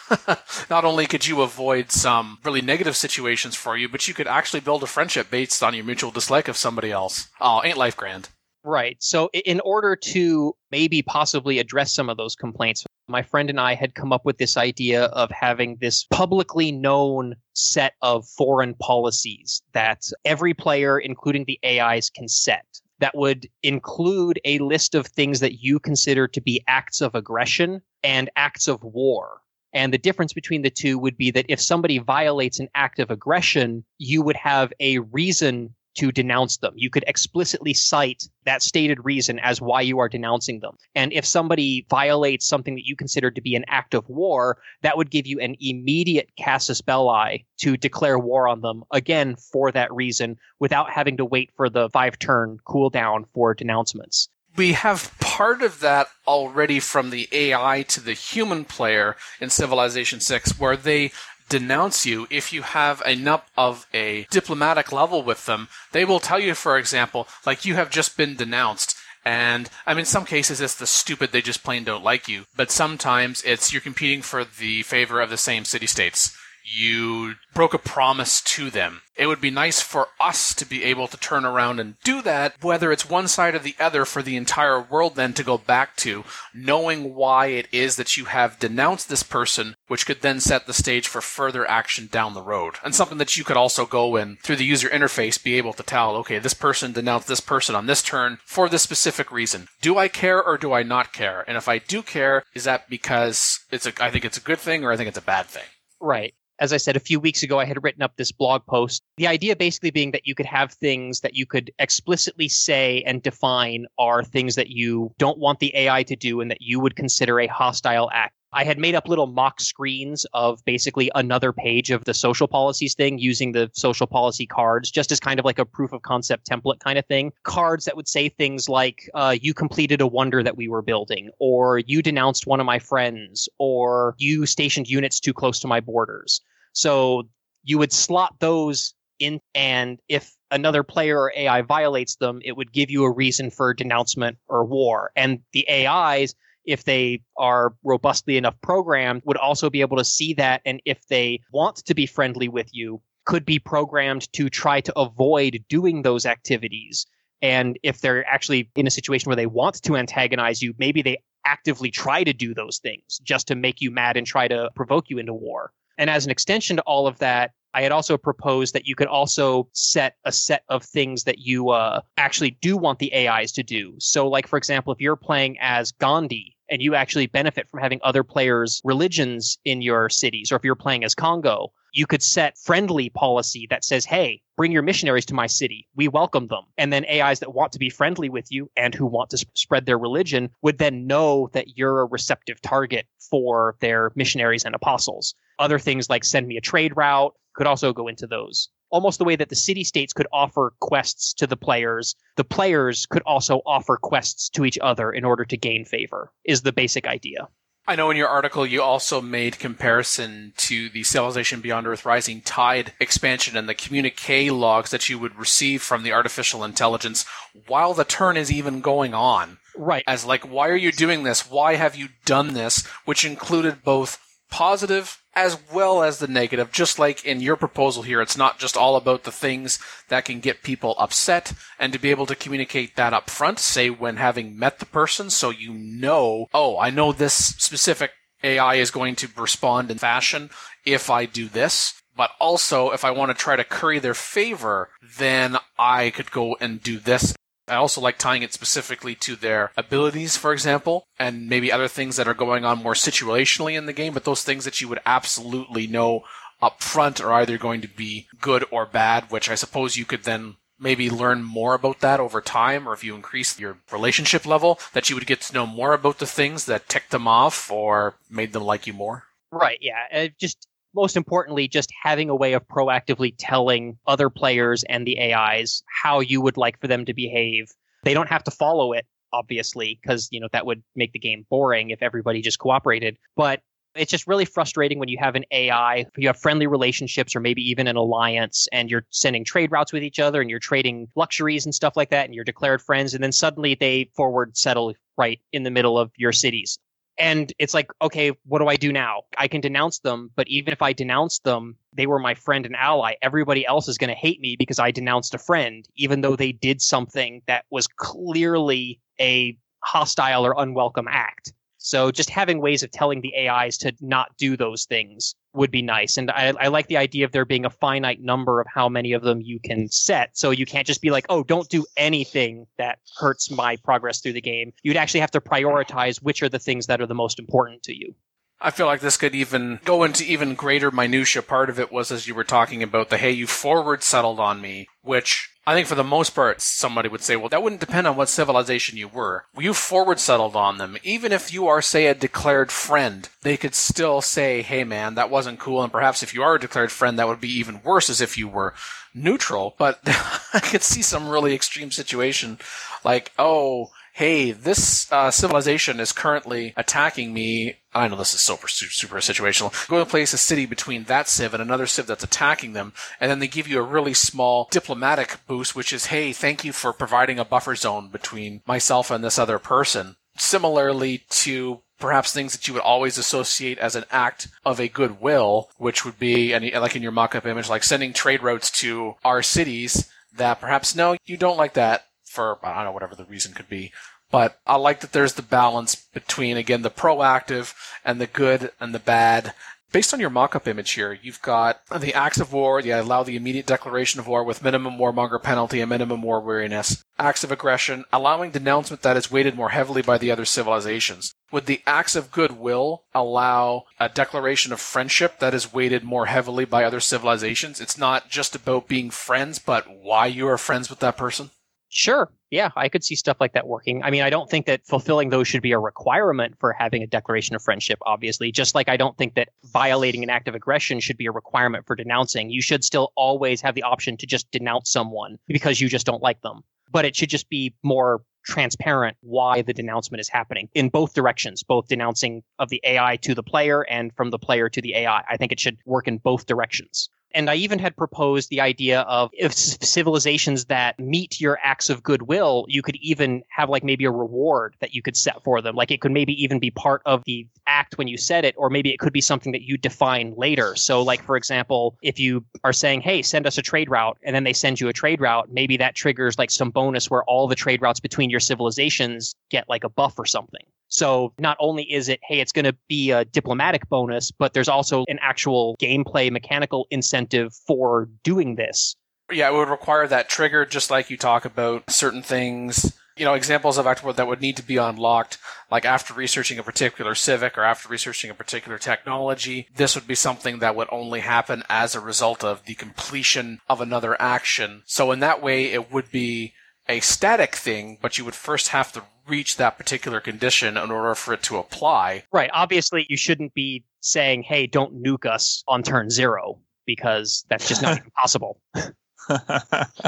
[0.69, 4.59] not only could you avoid some really negative situations for you, but you could actually
[4.59, 7.29] build a friendship based on your mutual dislike of somebody else.
[7.41, 8.29] Oh, ain't life grand?
[8.63, 8.97] Right.
[8.99, 13.73] So, in order to maybe possibly address some of those complaints, my friend and I
[13.73, 19.61] had come up with this idea of having this publicly known set of foreign policies
[19.73, 22.65] that every player, including the AIs, can set.
[22.99, 27.81] That would include a list of things that you consider to be acts of aggression
[28.03, 29.39] and acts of war.
[29.71, 33.09] And the difference between the two would be that if somebody violates an act of
[33.09, 36.73] aggression, you would have a reason to denounce them.
[36.75, 40.75] You could explicitly cite that stated reason as why you are denouncing them.
[40.95, 44.97] And if somebody violates something that you consider to be an act of war, that
[44.97, 49.93] would give you an immediate casus belli to declare war on them, again, for that
[49.93, 55.61] reason, without having to wait for the five turn cooldown for denouncements we have part
[55.61, 61.11] of that already from the AI to the human player in Civilization 6, where they
[61.49, 65.67] denounce you if you have enough of a diplomatic level with them.
[65.91, 68.95] They will tell you, for example, like you have just been denounced.
[69.25, 72.45] And I mean, in some cases it's the stupid, they just plain don't like you.
[72.55, 76.38] But sometimes it's you're competing for the favor of the same city states
[76.71, 79.01] you broke a promise to them.
[79.17, 82.55] It would be nice for us to be able to turn around and do that,
[82.63, 85.97] whether it's one side or the other, for the entire world then to go back
[85.97, 90.67] to, knowing why it is that you have denounced this person, which could then set
[90.67, 92.75] the stage for further action down the road.
[92.83, 95.83] And something that you could also go and, through the user interface, be able to
[95.83, 99.67] tell, okay, this person denounced this person on this turn for this specific reason.
[99.81, 101.43] Do I care or do I not care?
[101.45, 104.59] And if I do care, is that because it's a, I think it's a good
[104.59, 105.65] thing or I think it's a bad thing?
[105.99, 109.03] Right as I said a few weeks ago, I had written up this blog post.
[109.17, 113.23] The idea basically being that you could have things that you could explicitly say and
[113.23, 116.95] define are things that you don't want the AI to do and that you would
[116.95, 118.33] consider a hostile act.
[118.51, 122.95] I had made up little mock screens of basically another page of the social policies
[122.95, 126.49] thing using the social policy cards, just as kind of like a proof of concept
[126.49, 127.31] template kind of thing.
[127.43, 131.29] Cards that would say things like, uh, you completed a wonder that we were building,
[131.39, 135.79] or you denounced one of my friends, or you stationed units too close to my
[135.79, 136.41] borders.
[136.73, 137.23] So
[137.63, 142.71] you would slot those in, and if another player or AI violates them, it would
[142.71, 145.11] give you a reason for denouncement or war.
[145.15, 146.33] And the AIs,
[146.69, 150.61] if they are robustly enough programmed, would also be able to see that.
[150.65, 154.97] And if they want to be friendly with you, could be programmed to try to
[154.97, 157.07] avoid doing those activities.
[157.41, 161.17] And if they're actually in a situation where they want to antagonize you, maybe they
[161.43, 165.09] actively try to do those things just to make you mad and try to provoke
[165.09, 165.71] you into war.
[165.97, 169.07] And as an extension to all of that, I had also proposed that you could
[169.07, 173.63] also set a set of things that you uh, actually do want the AIs to
[173.63, 173.95] do.
[173.99, 177.99] So, like, for example, if you're playing as Gandhi and you actually benefit from having
[178.03, 182.57] other players' religions in your cities, or if you're playing as Congo, you could set
[182.57, 185.87] friendly policy that says, hey, bring your missionaries to my city.
[185.95, 186.63] We welcome them.
[186.77, 189.49] And then AIs that want to be friendly with you and who want to sp-
[189.55, 194.75] spread their religion would then know that you're a receptive target for their missionaries and
[194.75, 195.33] apostles.
[195.57, 198.69] Other things like send me a trade route could also go into those.
[198.89, 203.05] Almost the way that the city states could offer quests to the players, the players
[203.05, 207.05] could also offer quests to each other in order to gain favor, is the basic
[207.05, 207.49] idea.
[207.85, 212.39] I know in your article you also made comparison to the Civilization Beyond Earth Rising
[212.39, 217.25] Tide expansion and the communique logs that you would receive from the artificial intelligence
[217.67, 219.57] while the turn is even going on.
[219.75, 220.05] Right.
[220.07, 221.51] As like, why are you doing this?
[221.51, 222.87] Why have you done this?
[223.03, 224.17] Which included both
[224.49, 226.71] positive as well as the negative.
[226.71, 230.39] Just like in your proposal here, it's not just all about the things that can
[230.39, 234.57] get people upset, and to be able to communicate that up front, say when having
[234.57, 238.11] met the person, so you know, oh, I know this specific
[238.43, 240.49] AI is going to respond in fashion
[240.85, 242.01] if I do this.
[242.15, 246.57] But also, if I want to try to curry their favor, then I could go
[246.59, 247.33] and do this
[247.69, 252.15] I also like tying it specifically to their abilities, for example, and maybe other things
[252.15, 255.01] that are going on more situationally in the game, but those things that you would
[255.05, 256.23] absolutely know
[256.61, 260.23] up front are either going to be good or bad, which I suppose you could
[260.23, 264.79] then maybe learn more about that over time, or if you increase your relationship level,
[264.93, 268.15] that you would get to know more about the things that ticked them off or
[268.29, 269.25] made them like you more.
[269.51, 270.05] Right, yeah.
[270.13, 275.19] Uh, just most importantly, just having a way of proactively telling other players and the
[275.19, 277.71] AIs how you would like for them to behave.
[278.03, 281.45] They don't have to follow it, obviously, because you know that would make the game
[281.49, 283.17] boring if everybody just cooperated.
[283.35, 283.61] But
[283.95, 287.61] it's just really frustrating when you have an AI, you have friendly relationships or maybe
[287.69, 291.65] even an alliance and you're sending trade routes with each other and you're trading luxuries
[291.65, 295.39] and stuff like that and you're declared friends and then suddenly they forward settle right
[295.51, 296.77] in the middle of your cities.
[297.17, 299.23] And it's like, okay, what do I do now?
[299.37, 302.75] I can denounce them, but even if I denounce them, they were my friend and
[302.75, 303.15] ally.
[303.21, 306.53] Everybody else is going to hate me because I denounced a friend, even though they
[306.53, 311.51] did something that was clearly a hostile or unwelcome act.
[311.81, 315.81] So just having ways of telling the AIs to not do those things would be
[315.81, 316.17] nice.
[316.17, 319.13] And I, I, like the idea of there being a finite number of how many
[319.13, 320.37] of them you can set.
[320.37, 324.33] So you can't just be like, oh, don't do anything that hurts my progress through
[324.33, 324.73] the game.
[324.83, 327.97] You'd actually have to prioritize which are the things that are the most important to
[327.97, 328.13] you.
[328.61, 331.41] I feel like this could even go into even greater minutia.
[331.41, 334.59] Part of it was as you were talking about the hey, you forward settled on
[334.59, 338.07] me, which I think for the most part, somebody would say, well, that wouldn't depend
[338.07, 339.45] on what civilization you were.
[339.57, 340.97] You forward settled on them.
[341.03, 345.29] Even if you are, say, a declared friend, they could still say, hey, man, that
[345.29, 345.83] wasn't cool.
[345.83, 348.37] And perhaps if you are a declared friend, that would be even worse as if
[348.37, 348.73] you were
[349.13, 349.75] neutral.
[349.77, 349.99] But
[350.53, 352.57] I could see some really extreme situation
[353.03, 357.75] like, oh, hey, this uh, civilization is currently attacking me.
[357.93, 359.71] I know this is super, super situational.
[359.87, 363.31] Go and place a city between that civ and another civ that's attacking them, and
[363.31, 366.91] then they give you a really small diplomatic boost, which is, hey, thank you for
[366.91, 370.17] providing a buffer zone between myself and this other person.
[370.35, 375.69] Similarly to perhaps things that you would always associate as an act of a goodwill,
[375.77, 380.11] which would be, like in your mock-up image, like sending trade routes to our cities
[380.35, 383.69] that perhaps, no, you don't like that for I don't know whatever the reason could
[383.69, 383.91] be.
[384.31, 387.73] But I like that there's the balance between again the proactive
[388.05, 389.53] and the good and the bad.
[389.91, 392.79] Based on your mock-up image here, you've got the acts of war.
[392.79, 397.03] You allow the immediate declaration of war with minimum warmonger penalty and minimum war weariness.
[397.17, 401.33] Acts of aggression, allowing denouncement that is weighted more heavily by the other civilizations.
[401.51, 406.65] Would the acts of goodwill allow a declaration of friendship that is weighted more heavily
[406.65, 407.81] by other civilizations?
[407.81, 411.49] It's not just about being friends, but why you are friends with that person?
[411.89, 412.31] Sure.
[412.51, 414.03] Yeah, I could see stuff like that working.
[414.03, 417.07] I mean, I don't think that fulfilling those should be a requirement for having a
[417.07, 418.51] declaration of friendship, obviously.
[418.51, 421.85] Just like I don't think that violating an act of aggression should be a requirement
[421.85, 422.49] for denouncing.
[422.49, 426.23] You should still always have the option to just denounce someone because you just don't
[426.23, 426.63] like them.
[426.91, 431.61] But it should just be more transparent why the denouncement is happening in both directions,
[431.61, 435.23] both denouncing of the AI to the player and from the player to the AI.
[435.29, 437.09] I think it should work in both directions.
[437.33, 442.01] And I even had proposed the idea of if civilizations that meet your acts of
[442.01, 445.75] goodwill, you could even have like maybe a reward that you could set for them.
[445.75, 448.69] Like it could maybe even be part of the act when you said it, or
[448.69, 450.75] maybe it could be something that you define later.
[450.75, 454.35] So, like, for example, if you are saying, hey, send us a trade route, and
[454.35, 457.47] then they send you a trade route, maybe that triggers like some bonus where all
[457.47, 460.63] the trade routes between your civilizations get like a buff or something.
[460.89, 464.67] So not only is it, hey, it's going to be a diplomatic bonus, but there's
[464.67, 468.95] also an actual gameplay mechanical incentive for doing this.
[469.31, 472.97] Yeah, it would require that trigger, just like you talk about certain things.
[473.15, 475.37] You know, examples of active that would need to be unlocked,
[475.69, 479.67] like after researching a particular civic or after researching a particular technology.
[479.75, 483.81] This would be something that would only happen as a result of the completion of
[483.81, 484.83] another action.
[484.85, 486.53] So in that way, it would be
[486.87, 491.15] a static thing, but you would first have to reach that particular condition in order
[491.15, 492.23] for it to apply.
[492.31, 492.49] Right.
[492.53, 497.81] Obviously, you shouldn't be saying, hey, don't nuke us on turn zero, because that's just
[497.81, 498.59] not even possible.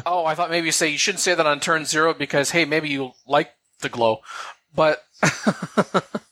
[0.05, 2.65] oh, I thought maybe you say you shouldn't say that on turn zero because, hey,
[2.65, 4.21] maybe you like the glow.
[4.73, 5.03] But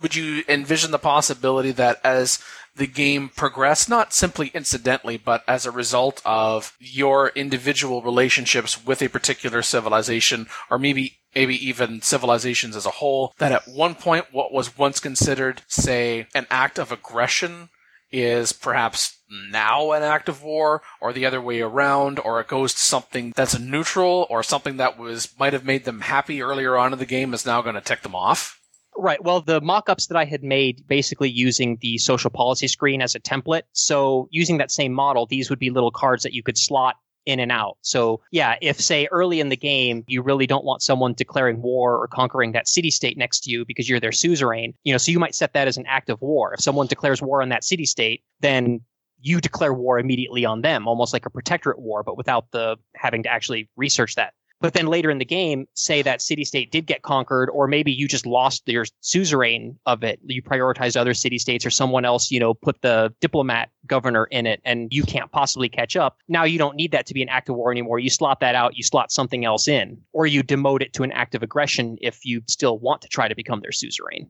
[0.00, 2.38] would you envision the possibility that as
[2.76, 9.02] the game progress, not simply incidentally, but as a result of your individual relationships with
[9.02, 14.26] a particular civilization, or maybe maybe even civilizations as a whole, that at one point
[14.32, 17.68] what was once considered, say, an act of aggression
[18.10, 19.18] is perhaps
[19.50, 23.32] now an act of war or the other way around or it goes to something
[23.36, 27.04] that's neutral or something that was might have made them happy earlier on in the
[27.04, 28.57] game is now going to tick them off
[29.00, 29.22] Right.
[29.22, 33.20] Well, the mock-ups that I had made basically using the social policy screen as a
[33.20, 33.62] template.
[33.72, 37.38] So using that same model, these would be little cards that you could slot in
[37.38, 37.76] and out.
[37.82, 41.96] So yeah, if say early in the game you really don't want someone declaring war
[41.96, 45.12] or conquering that city state next to you because you're their suzerain, you know, so
[45.12, 46.54] you might set that as an act of war.
[46.54, 48.80] If someone declares war on that city state, then
[49.20, 53.22] you declare war immediately on them, almost like a protectorate war, but without the having
[53.24, 54.32] to actually research that.
[54.60, 57.92] But then later in the game, say that city state did get conquered, or maybe
[57.92, 60.18] you just lost your suzerain of it.
[60.24, 64.46] You prioritized other city states, or someone else, you know, put the diplomat governor in
[64.46, 66.18] it, and you can't possibly catch up.
[66.26, 68.00] Now you don't need that to be an act of war anymore.
[68.00, 71.12] You slot that out, you slot something else in, or you demote it to an
[71.12, 74.28] act of aggression if you still want to try to become their suzerain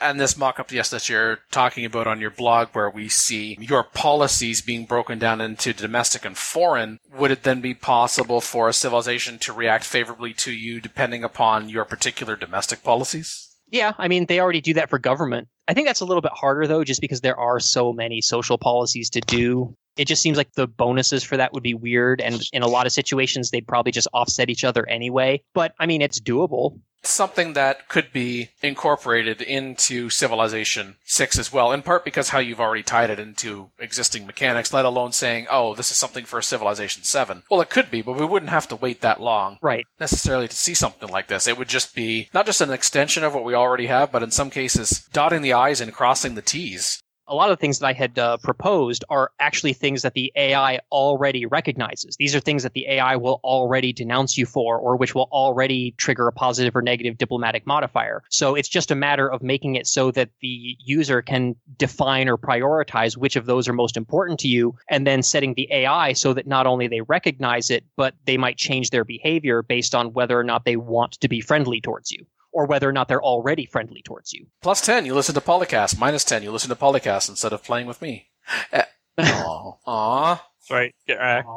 [0.00, 3.82] and this mock-up, yes, that you're talking about on your blog, where we see your
[3.84, 8.72] policies being broken down into domestic and foreign, would it then be possible for a
[8.72, 13.48] civilization to react favorably to you depending upon your particular domestic policies?
[13.68, 15.48] Yeah, I mean, they already do that for government.
[15.70, 18.58] I think that's a little bit harder, though, just because there are so many social
[18.58, 19.76] policies to do.
[19.96, 22.20] It just seems like the bonuses for that would be weird.
[22.20, 25.44] And in a lot of situations, they'd probably just offset each other anyway.
[25.54, 31.72] But I mean, it's doable something that could be incorporated into Civilization 6 as well,
[31.72, 35.74] in part because how you've already tied it into existing mechanics, let alone saying, oh,
[35.74, 37.42] this is something for Civilization 7.
[37.50, 39.86] Well, it could be, but we wouldn't have to wait that long right.
[39.98, 41.46] necessarily to see something like this.
[41.46, 44.30] It would just be not just an extension of what we already have, but in
[44.30, 47.86] some cases, dotting the I's and crossing the T's a lot of the things that
[47.86, 52.16] I had uh, proposed are actually things that the AI already recognizes.
[52.16, 55.94] These are things that the AI will already denounce you for, or which will already
[55.96, 58.24] trigger a positive or negative diplomatic modifier.
[58.30, 62.36] So it's just a matter of making it so that the user can define or
[62.36, 66.34] prioritize which of those are most important to you, and then setting the AI so
[66.34, 70.36] that not only they recognize it, but they might change their behavior based on whether
[70.36, 73.66] or not they want to be friendly towards you or whether or not they're already
[73.66, 74.46] friendly towards you.
[74.62, 75.98] Plus 10, you listen to PolyCast.
[75.98, 78.28] Minus 10, you listen to PolyCast instead of playing with me.
[79.18, 80.40] Uh, Aww.
[80.60, 80.94] That's right.
[81.06, 81.48] Get wrecked.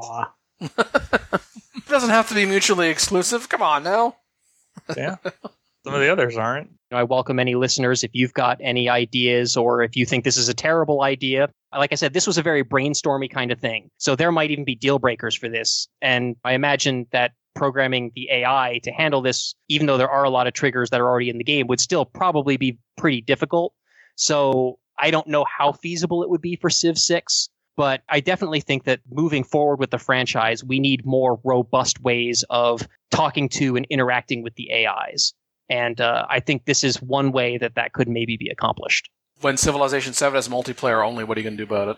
[0.59, 1.41] it
[1.87, 3.47] doesn't have to be mutually exclusive.
[3.47, 4.17] Come on now.
[4.97, 5.15] yeah.
[5.85, 6.71] Some of the others aren't.
[6.91, 10.49] I welcome any listeners if you've got any ideas or if you think this is
[10.49, 11.49] a terrible idea.
[11.75, 13.89] Like I said, this was a very brainstormy kind of thing.
[13.97, 15.87] So there might even be deal breakers for this.
[16.01, 20.29] And I imagine that programming the AI to handle this, even though there are a
[20.29, 23.73] lot of triggers that are already in the game, would still probably be pretty difficult.
[24.15, 28.61] So I don't know how feasible it would be for Civ 6, but I definitely
[28.61, 33.75] think that moving forward with the franchise, we need more robust ways of talking to
[33.75, 35.33] and interacting with the AIs.
[35.69, 39.09] And uh, I think this is one way that that could maybe be accomplished.
[39.41, 41.97] When Civilization 7 has multiplayer only, what are you going to do about it?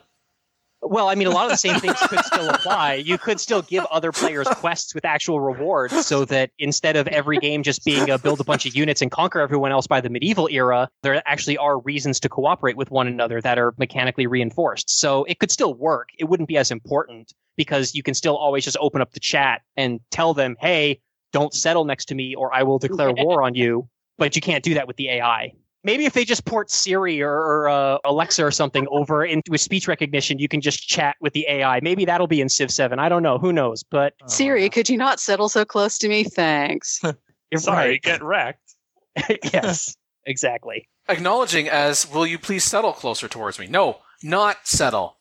[0.81, 2.95] Well, I mean, a lot of the same things could still apply.
[2.95, 7.37] You could still give other players quests with actual rewards so that instead of every
[7.37, 10.09] game just being a build a bunch of units and conquer everyone else by the
[10.09, 14.89] medieval era, there actually are reasons to cooperate with one another that are mechanically reinforced.
[14.89, 16.09] So it could still work.
[16.19, 19.61] It wouldn't be as important because you can still always just open up the chat
[19.75, 20.99] and tell them, hey,
[21.33, 23.89] don't settle next to me or I will declare war on you.
[24.17, 25.53] But you can't do that with the AI
[25.85, 29.61] maybe if they just port Siri or, or uh, Alexa or something over into with
[29.61, 31.79] speech recognition, you can just chat with the AI.
[31.81, 32.99] Maybe that'll be in Civ 7.
[32.99, 33.37] I don't know.
[33.37, 33.83] Who knows?
[33.83, 36.23] But Siri, could you not settle so close to me?
[36.25, 36.99] Thanks.
[37.51, 38.01] You're Sorry, right.
[38.01, 38.75] get wrecked.
[39.53, 40.89] yes, exactly.
[41.07, 43.67] Acknowledging as, will you please settle closer towards me?
[43.67, 45.17] No, not settle.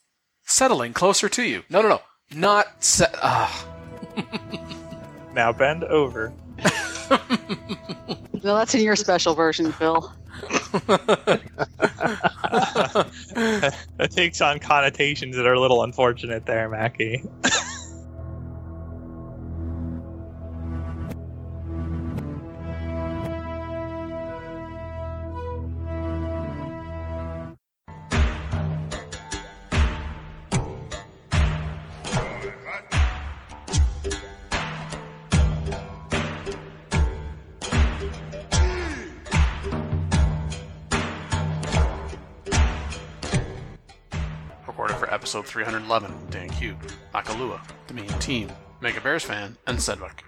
[0.47, 1.62] Settling closer to you.
[1.69, 2.01] No, no, no.
[2.35, 3.15] Not set.
[3.23, 3.69] Ah.
[5.35, 6.33] now bend over.
[7.11, 10.11] well, that's in your special version, Phil.
[13.35, 17.22] that takes on connotations that are a little unfortunate there, Mackie.
[45.65, 46.77] 311, Dan Q,
[47.15, 48.53] Akalua, the main team,
[48.83, 50.23] Mega Bears fan, and Sedwick.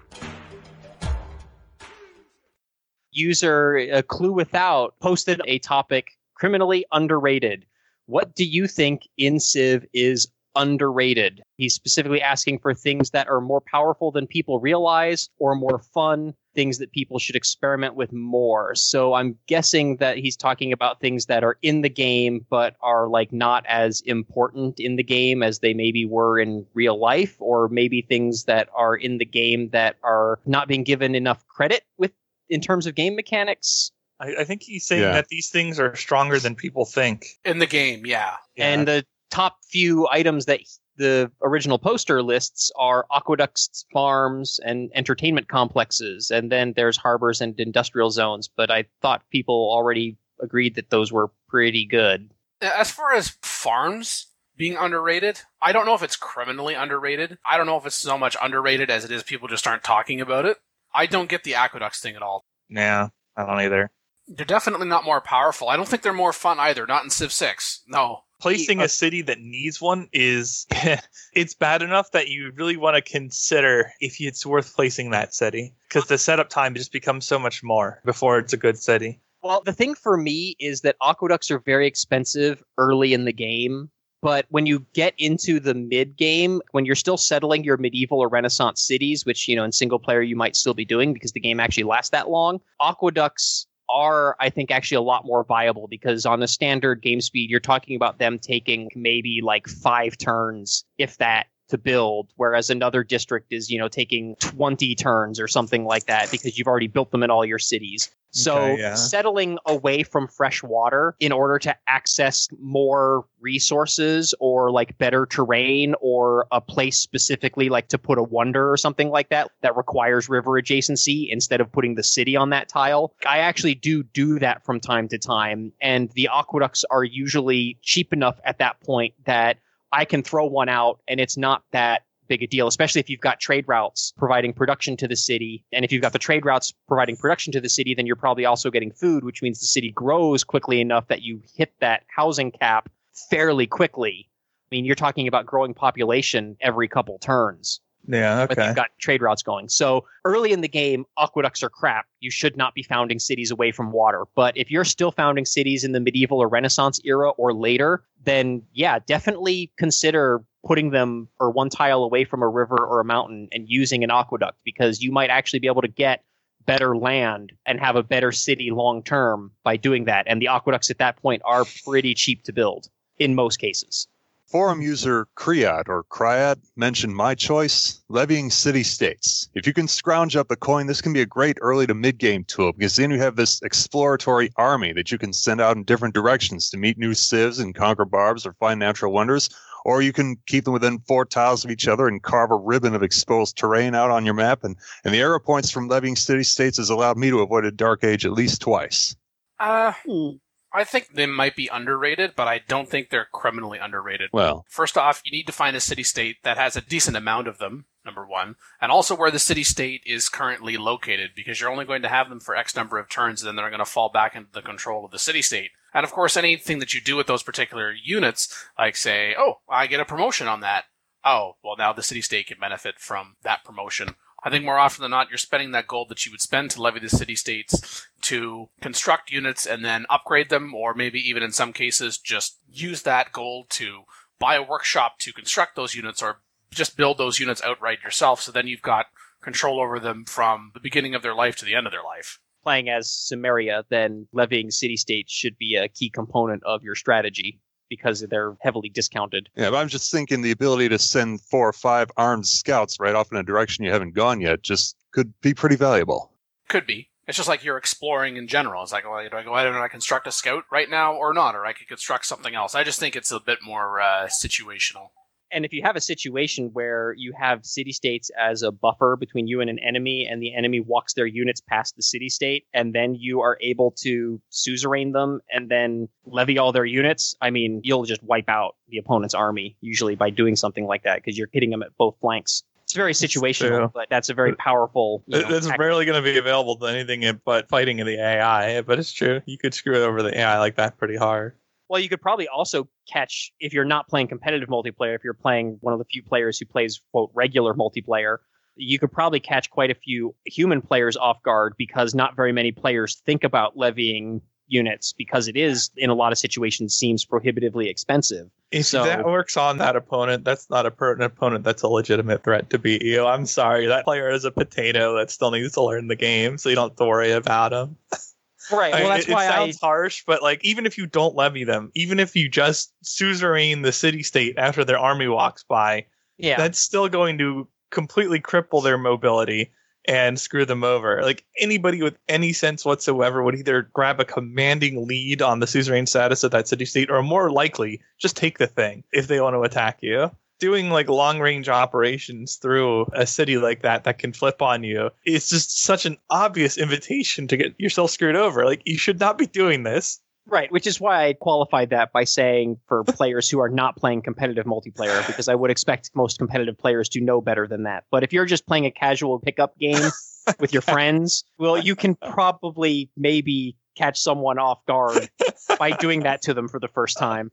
[3.11, 7.65] User a Clue Without posted a topic criminally underrated.
[8.07, 11.43] What do you think in Civ is underrated?
[11.57, 16.33] He's specifically asking for things that are more powerful than people realize or more fun
[16.57, 18.73] things that people should experiment with more.
[18.73, 23.07] So I'm guessing that he's talking about things that are in the game but are
[23.07, 27.69] like not as important in the game as they maybe were in real life or
[27.69, 32.11] maybe things that are in the game that are not being given enough credit with
[32.49, 33.91] in terms of game mechanics.
[34.19, 35.11] I, I think he's saying yeah.
[35.11, 37.27] that these things are stronger than people think.
[37.45, 38.33] In the game, yeah.
[38.55, 38.73] yeah.
[38.73, 40.61] And the top few items that
[40.97, 47.59] the original poster lists are aqueducts, farms, and entertainment complexes, and then there's harbors and
[47.59, 48.47] industrial zones.
[48.47, 52.31] But I thought people already agreed that those were pretty good.
[52.61, 57.37] As far as farms being underrated, I don't know if it's criminally underrated.
[57.45, 60.19] I don't know if it's so much underrated as it is people just aren't talking
[60.19, 60.57] about it.
[60.93, 62.43] I don't get the aqueducts thing at all.
[62.69, 63.91] Nah, I don't either.
[64.27, 65.69] They're definitely not more powerful.
[65.69, 66.85] I don't think they're more fun either.
[66.85, 67.83] Not in Civ 6.
[67.87, 68.23] No.
[68.39, 70.67] Placing a uh, city that needs one is
[71.33, 75.73] it's bad enough that you really want to consider if it's worth placing that city
[75.87, 79.19] because the setup time just becomes so much more before it's a good city.
[79.41, 83.89] Well, the thing for me is that aqueducts are very expensive early in the game.
[84.21, 88.27] But when you get into the mid game, when you're still settling your medieval or
[88.27, 91.39] Renaissance cities, which, you know, in single player you might still be doing because the
[91.39, 96.25] game actually lasts that long, aqueducts are, I think, actually a lot more viable because
[96.25, 101.17] on the standard game speed, you're talking about them taking maybe like five turns, if
[101.17, 106.05] that, to build, whereas another district is, you know, taking 20 turns or something like
[106.05, 108.09] that because you've already built them in all your cities.
[108.31, 108.95] So Okay, yeah.
[108.95, 115.95] settling away from fresh water in order to access more resources or like better terrain
[116.01, 120.27] or a place specifically like to put a wonder or something like that that requires
[120.27, 123.13] river adjacency instead of putting the city on that tile.
[123.25, 128.11] I actually do do that from time to time and the aqueducts are usually cheap
[128.13, 129.57] enough at that point that
[129.91, 133.21] I can throw one out and it's not that big a deal, especially if you've
[133.21, 135.63] got trade routes providing production to the city.
[135.71, 138.45] And if you've got the trade routes providing production to the city, then you're probably
[138.45, 142.51] also getting food, which means the city grows quickly enough that you hit that housing
[142.51, 142.89] cap
[143.29, 144.29] fairly quickly.
[144.29, 148.67] I mean, you're talking about growing population every couple turns Yeah, but okay.
[148.67, 149.69] they've got trade routes going.
[149.69, 152.05] So early in the game, aqueducts are crap.
[152.21, 154.25] You should not be founding cities away from water.
[154.33, 158.63] But if you're still founding cities in the medieval or Renaissance era or later, then
[158.73, 163.47] yeah, definitely consider putting them or one tile away from a river or a mountain
[163.51, 166.23] and using an aqueduct because you might actually be able to get
[166.65, 170.25] better land and have a better city long term by doing that.
[170.27, 172.87] And the aqueducts at that point are pretty cheap to build
[173.17, 174.07] in most cases.
[174.47, 179.49] Forum user Kriad or Kryad mentioned my choice, levying city states.
[179.53, 182.17] If you can scrounge up a coin, this can be a great early to mid
[182.17, 185.83] game tool because then you have this exploratory army that you can send out in
[185.83, 189.49] different directions to meet new civs and conquer barbs or find natural wonders.
[189.83, 192.95] Or you can keep them within four tiles of each other and carve a ribbon
[192.95, 194.63] of exposed terrain out on your map.
[194.63, 197.71] And, and the arrow points from levying city states has allowed me to avoid a
[197.71, 199.13] dark age at least twice.
[199.59, 200.37] Uh, Hmm.
[200.73, 204.29] I think they might be underrated, but I don't think they're criminally underrated.
[204.33, 207.47] Well, First off, you need to find a city state that has a decent amount
[207.47, 211.71] of them, number one, and also where the city state is currently located, because you're
[211.71, 213.85] only going to have them for X number of turns, and then they're going to
[213.85, 215.71] fall back into the control of the city state.
[215.93, 219.87] And of course, anything that you do with those particular units, like say, oh, I
[219.87, 220.85] get a promotion on that.
[221.23, 224.15] Oh, well, now the city state can benefit from that promotion.
[224.43, 226.81] I think more often than not, you're spending that gold that you would spend to
[226.81, 231.51] levy the city states to construct units and then upgrade them, or maybe even in
[231.51, 234.03] some cases, just use that gold to
[234.39, 238.41] buy a workshop to construct those units or just build those units outright yourself.
[238.41, 239.07] So then you've got
[239.41, 242.39] control over them from the beginning of their life to the end of their life.
[242.67, 247.61] playing as Samaria, then levying city states should be a key component of your strategy
[247.89, 249.49] because they're heavily discounted.
[249.55, 253.15] yeah, but I'm just thinking the ability to send four or five armed scouts right
[253.15, 256.31] off in a direction you haven't gone yet just could be pretty valuable.
[256.67, 257.09] Could be.
[257.27, 258.83] It's just like you're exploring in general.
[258.83, 261.33] It's like, well, do I go ahead and I construct a scout right now or
[261.33, 261.55] not?
[261.55, 262.73] Or I could construct something else.
[262.73, 265.09] I just think it's a bit more uh, situational.
[265.51, 269.47] And if you have a situation where you have city states as a buffer between
[269.47, 272.93] you and an enemy, and the enemy walks their units past the city state, and
[272.93, 277.81] then you are able to suzerain them and then levy all their units, I mean,
[277.83, 281.49] you'll just wipe out the opponent's army usually by doing something like that because you're
[281.53, 282.63] hitting them at both flanks.
[282.83, 285.21] It's very situational, but that's a very powerful.
[285.27, 288.81] you know, it's rarely going to be available to anything but fighting in the AI,
[288.81, 289.41] but it's true.
[289.45, 291.55] You could screw it over the AI like that pretty hard.
[291.89, 295.77] Well, you could probably also catch if you're not playing competitive multiplayer, if you're playing
[295.81, 298.37] one of the few players who plays quote regular multiplayer,
[298.75, 302.71] you could probably catch quite a few human players off guard because not very many
[302.71, 307.89] players think about levying units because it is in a lot of situations seems prohibitively
[307.89, 308.49] expensive.
[308.71, 311.87] If So- that works on that opponent, that's not a per- an opponent that's a
[311.87, 313.25] legitimate threat to beat you.
[313.25, 316.67] I'm sorry, that player is a potato that still needs to learn the game, so
[316.67, 317.97] you don't have to worry about him.
[318.71, 318.93] Right.
[318.93, 321.63] Well, that's it, it why I sounds harsh, but like even if you don't levy
[321.63, 326.05] them, even if you just suzerain the city state after their army walks by,
[326.37, 326.57] yeah.
[326.57, 329.71] that's still going to completely cripple their mobility
[330.07, 331.21] and screw them over.
[331.21, 336.07] Like anybody with any sense whatsoever would either grab a commanding lead on the suzerain
[336.07, 339.55] status of that city state, or more likely just take the thing if they want
[339.55, 340.31] to attack you.
[340.59, 345.11] Doing like long range operations through a city like that that can flip on you
[345.25, 348.65] is just such an obvious invitation to get yourself screwed over.
[348.65, 350.19] Like you should not be doing this.
[350.49, 354.21] Right, which is why I qualified that by saying for players who are not playing
[354.21, 358.05] competitive multiplayer, because I would expect most competitive players to know better than that.
[358.11, 360.09] But if you're just playing a casual pickup game
[360.59, 365.29] with your friends, well, you can probably maybe catch someone off guard
[365.77, 367.51] by doing that to them for the first time.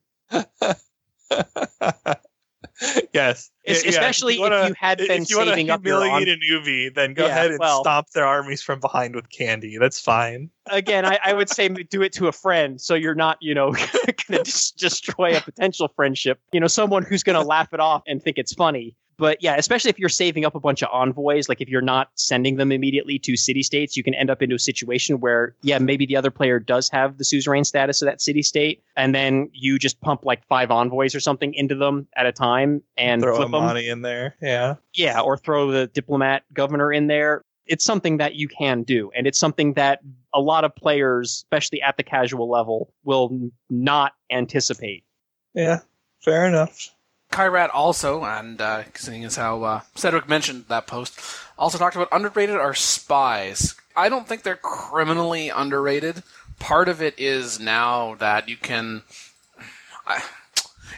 [3.13, 3.51] yes.
[3.67, 6.95] Yeah, especially if wanna- you had been if you saving up your on- a newbie,
[6.95, 9.79] then go Yeah, ahead and well- stomp their armies from behind with candy.
[9.79, 10.51] That's fine.
[10.67, 13.71] Again, I, I would say do it to a friend, so you're not, you know,
[14.29, 16.41] going to destroy a potential friendship.
[16.53, 18.97] You know, someone who's going to laugh it off and think it's funny.
[19.17, 22.11] But yeah, especially if you're saving up a bunch of envoys, like if you're not
[22.15, 25.79] sending them immediately to city states, you can end up into a situation where, yeah,
[25.79, 29.51] maybe the other player does have the suzerain status of that city state, and then
[29.53, 33.37] you just pump like five envoys or something into them at a time and Throw
[33.37, 33.77] flip them.
[33.77, 34.37] In there.
[34.41, 34.77] Yeah.
[34.95, 37.43] Yeah, or throw the diplomat governor in there.
[37.67, 40.01] It's something that you can do, and it's something that
[40.35, 45.05] a lot of players, especially at the casual level, will not anticipate.
[45.55, 45.81] Yeah.
[46.21, 46.91] Fair enough.
[47.31, 51.19] Kyrat also, and uh, seeing as how uh, Cedric mentioned that post,
[51.59, 53.75] also talked about underrated are spies.
[53.97, 56.23] I don't think they're criminally underrated.
[56.59, 59.03] Part of it is now that you can.
[60.07, 60.23] I,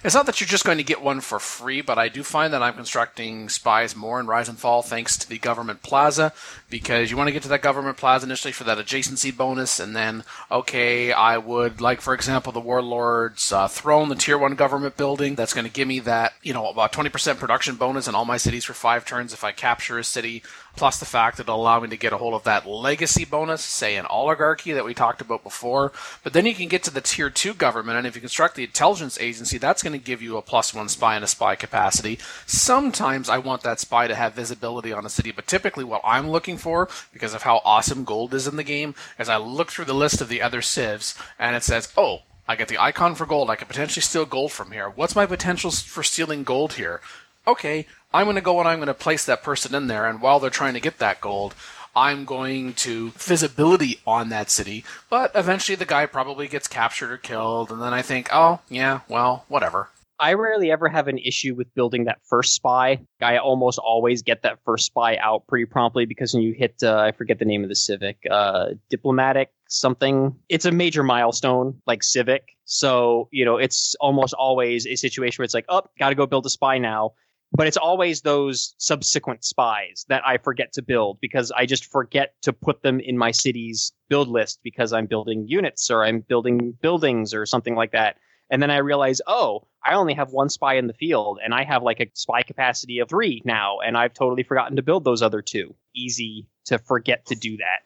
[0.05, 2.53] it's not that you're just going to get one for free, but I do find
[2.53, 6.33] that I'm constructing spies more in Rise and Fall thanks to the government plaza,
[6.71, 9.95] because you want to get to that government plaza initially for that adjacency bonus, and
[9.95, 14.97] then, okay, I would, like, for example, the Warlord's uh, throne, the Tier 1 government
[14.97, 18.25] building, that's going to give me that, you know, about 20% production bonus in all
[18.25, 20.43] my cities for five turns if I capture a city,
[20.77, 23.63] plus the fact that it'll allow me to get a hold of that legacy bonus,
[23.63, 25.93] say an oligarchy that we talked about before.
[26.23, 28.65] But then you can get to the tier two government, and if you construct the
[28.65, 32.19] intelligence agency, that's going to give you a plus one spy and a spy capacity.
[32.47, 36.31] Sometimes I want that spy to have visibility on a city, but typically what I'm
[36.31, 39.87] looking for, because of how awesome gold is in the game, is I look through
[39.87, 43.27] the list of the other civs, and it says, oh, I get the icon for
[43.27, 43.51] gold.
[43.51, 44.89] I can potentially steal gold from here.
[44.89, 47.01] What's my potential for stealing gold here?
[47.47, 50.21] Okay, I'm going to go and I'm going to place that person in there, and
[50.21, 51.55] while they're trying to get that gold,
[51.95, 57.17] I'm going to visibility on that city, but eventually the guy probably gets captured or
[57.17, 59.89] killed, and then I think, oh, yeah, well, whatever.
[60.19, 63.01] I rarely ever have an issue with building that first spy.
[63.21, 66.99] I almost always get that first spy out pretty promptly because when you hit, uh,
[66.99, 70.35] I forget the name of the civic, uh, diplomatic something.
[70.49, 72.57] It's a major milestone like civic.
[72.65, 76.27] So, you know, it's almost always a situation where it's like, oh, got to go
[76.27, 77.13] build a spy now.
[77.53, 82.35] But it's always those subsequent spies that I forget to build because I just forget
[82.43, 86.77] to put them in my city's build list because I'm building units or I'm building
[86.83, 88.17] buildings or something like that.
[88.51, 91.65] And then I realize, oh, I only have one spy in the field, and I
[91.65, 95.23] have like a spy capacity of three now, and I've totally forgotten to build those
[95.23, 95.75] other two.
[95.95, 97.81] Easy to forget to do that.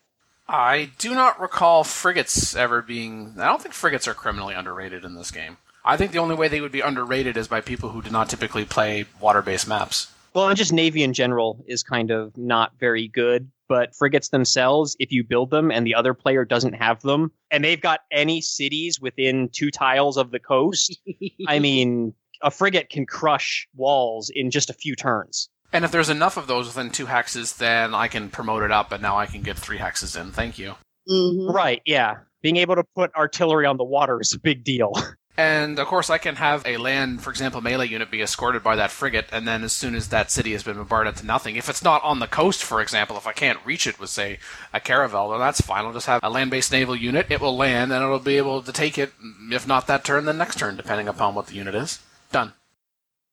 [0.48, 3.36] I do not recall frigates ever being.
[3.38, 5.58] I don't think frigates are criminally underrated in this game.
[5.84, 8.28] I think the only way they would be underrated is by people who do not
[8.28, 10.12] typically play water based maps.
[10.34, 13.50] Well, and just Navy in general is kind of not very good.
[13.68, 17.62] But frigates themselves, if you build them and the other player doesn't have them, and
[17.62, 20.98] they've got any cities within two tiles of the coast,
[21.46, 22.12] I mean,
[22.42, 25.48] a frigate can crush walls in just a few turns.
[25.72, 28.90] And if there's enough of those within two hexes, then I can promote it up,
[28.90, 30.32] and now I can get three hexes in.
[30.32, 30.74] Thank you.
[31.08, 31.54] Mhm.
[31.54, 32.16] Right, yeah.
[32.42, 34.92] Being able to put artillery on the water is a big deal.
[35.40, 38.76] And of course, I can have a land, for example, melee unit be escorted by
[38.76, 41.70] that frigate, and then as soon as that city has been bombarded to nothing, if
[41.70, 44.38] it's not on the coast, for example, if I can't reach it with, say,
[44.74, 45.86] a caravel, then that's fine.
[45.86, 47.30] I'll just have a land based naval unit.
[47.30, 49.14] It will land, and it'll be able to take it,
[49.50, 52.00] if not that turn, then next turn, depending upon what the unit is.
[52.30, 52.52] Done.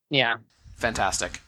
[0.09, 0.37] yeah.
[0.77, 1.41] Fantastic.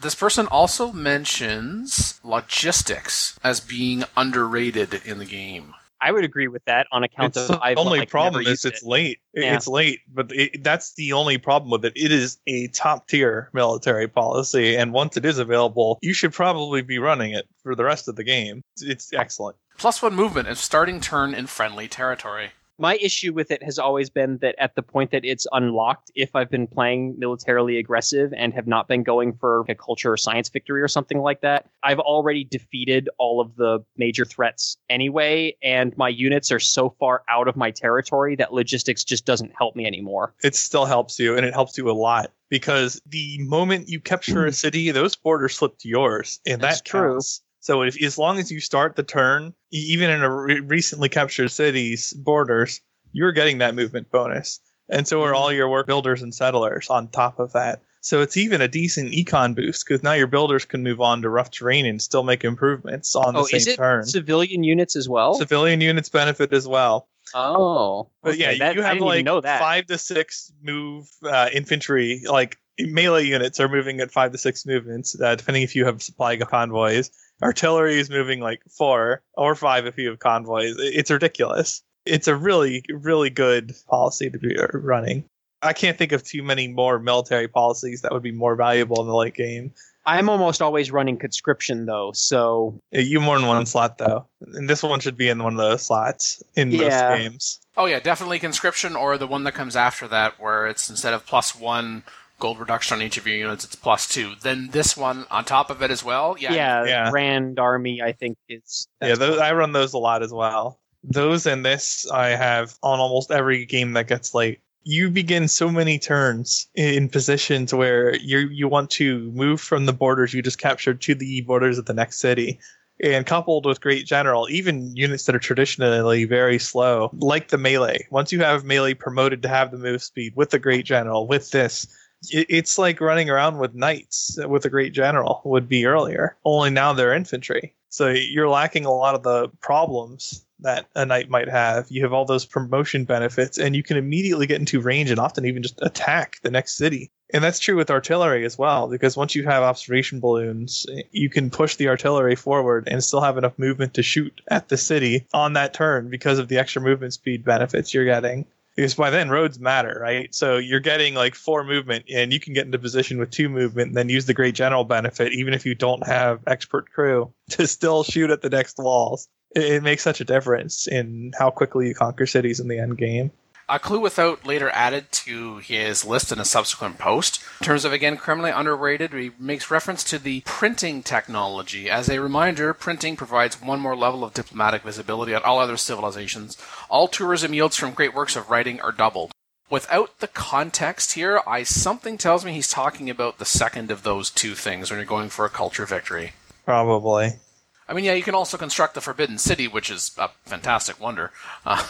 [0.00, 5.74] This person also mentions logistics as being underrated in the game.
[6.06, 8.52] I would agree with that on account It's of the I've only like, problem never
[8.52, 8.86] is it's it.
[8.86, 9.18] late.
[9.34, 9.56] Yeah.
[9.56, 11.94] It's late, but it, that's the only problem with it.
[11.96, 16.80] It is a top tier military policy, and once it is available, you should probably
[16.82, 18.62] be running it for the rest of the game.
[18.74, 19.56] It's, it's excellent.
[19.78, 22.50] Plus one movement and starting turn in friendly territory.
[22.78, 26.36] My issue with it has always been that at the point that it's unlocked, if
[26.36, 30.48] I've been playing militarily aggressive and have not been going for a culture or science
[30.48, 35.96] victory or something like that, I've already defeated all of the major threats anyway, and
[35.96, 39.86] my units are so far out of my territory that logistics just doesn't help me
[39.86, 40.34] anymore.
[40.42, 44.44] It still helps you, and it helps you a lot because the moment you capture
[44.44, 44.54] a mm-hmm.
[44.54, 47.18] city, those borders flip to yours, and That's that true.
[47.66, 51.48] So if as long as you start the turn, even in a re- recently captured
[51.48, 56.32] city's borders, you're getting that movement bonus, and so are all your work builders and
[56.32, 57.82] settlers on top of that.
[58.02, 61.28] So it's even a decent econ boost because now your builders can move on to
[61.28, 64.04] rough terrain and still make improvements on the oh, same is it turn.
[64.04, 65.34] civilian units as well?
[65.34, 67.08] Civilian units benefit as well.
[67.34, 72.58] oh, But okay, yeah, that- you have like five to six move uh, infantry, like
[72.78, 76.36] melee units are moving at five to six movements, uh, depending if you have supply
[76.36, 77.10] convoys.
[77.42, 80.76] Artillery is moving like four or five if you have convoys.
[80.78, 81.82] It's ridiculous.
[82.04, 85.24] It's a really, really good policy to be uh, running.
[85.62, 89.08] I can't think of too many more military policies that would be more valuable in
[89.08, 89.72] the late game.
[90.06, 94.82] I'm almost always running conscription though, so you more than one slot though, and this
[94.84, 96.78] one should be in one of those slots in yeah.
[96.78, 97.60] most games.
[97.76, 101.26] Oh yeah, definitely conscription or the one that comes after that, where it's instead of
[101.26, 102.04] plus one
[102.38, 104.34] gold reduction on each of your units, it's plus two.
[104.42, 106.36] Then this one on top of it as well.
[106.38, 107.10] Yeah, yeah, yeah.
[107.10, 108.88] Grand Army, I think is.
[109.00, 110.80] Yeah, those, I run those a lot as well.
[111.04, 115.68] Those and this I have on almost every game that gets late you begin so
[115.68, 120.60] many turns in positions where you you want to move from the borders you just
[120.60, 122.58] captured to the borders of the next city.
[123.02, 128.06] And coupled with Great General, even units that are traditionally very slow, like the melee.
[128.10, 131.50] Once you have melee promoted to have the move speed with the Great General, with
[131.50, 131.86] this,
[132.32, 136.36] it's like running around with knights uh, with a Great General would be earlier.
[136.44, 137.74] Only now they're infantry.
[137.88, 141.86] So you're lacking a lot of the problems that a knight might have.
[141.90, 145.44] You have all those promotion benefits, and you can immediately get into range and often
[145.44, 147.10] even just attack the next city.
[147.32, 151.28] And that's true with artillery as well, because once you have observation balloons, eh, you
[151.28, 155.26] can push the artillery forward and still have enough movement to shoot at the city
[155.34, 158.46] on that turn because of the extra movement speed benefits you're getting.
[158.76, 160.34] Because by then roads matter, right?
[160.34, 163.88] So you're getting like four movement, and you can get into position with two movement,
[163.88, 167.66] and then use the great general benefit, even if you don't have expert crew, to
[167.66, 171.88] still shoot at the next walls it, it makes such a difference in how quickly
[171.88, 173.30] you conquer cities in the end game.
[173.68, 177.42] A clue without later added to his list in a subsequent post.
[177.60, 181.90] In terms of again criminally underrated, he makes reference to the printing technology.
[181.90, 186.56] As a reminder, printing provides one more level of diplomatic visibility on all other civilizations.
[186.88, 189.32] All tourism yields from great works of writing are doubled.
[189.68, 194.30] Without the context here, I something tells me he's talking about the second of those
[194.30, 196.34] two things when you're going for a culture victory.
[196.64, 197.40] Probably.
[197.88, 201.30] I mean, yeah, you can also construct the Forbidden City, which is a fantastic wonder.
[201.64, 201.86] Uh,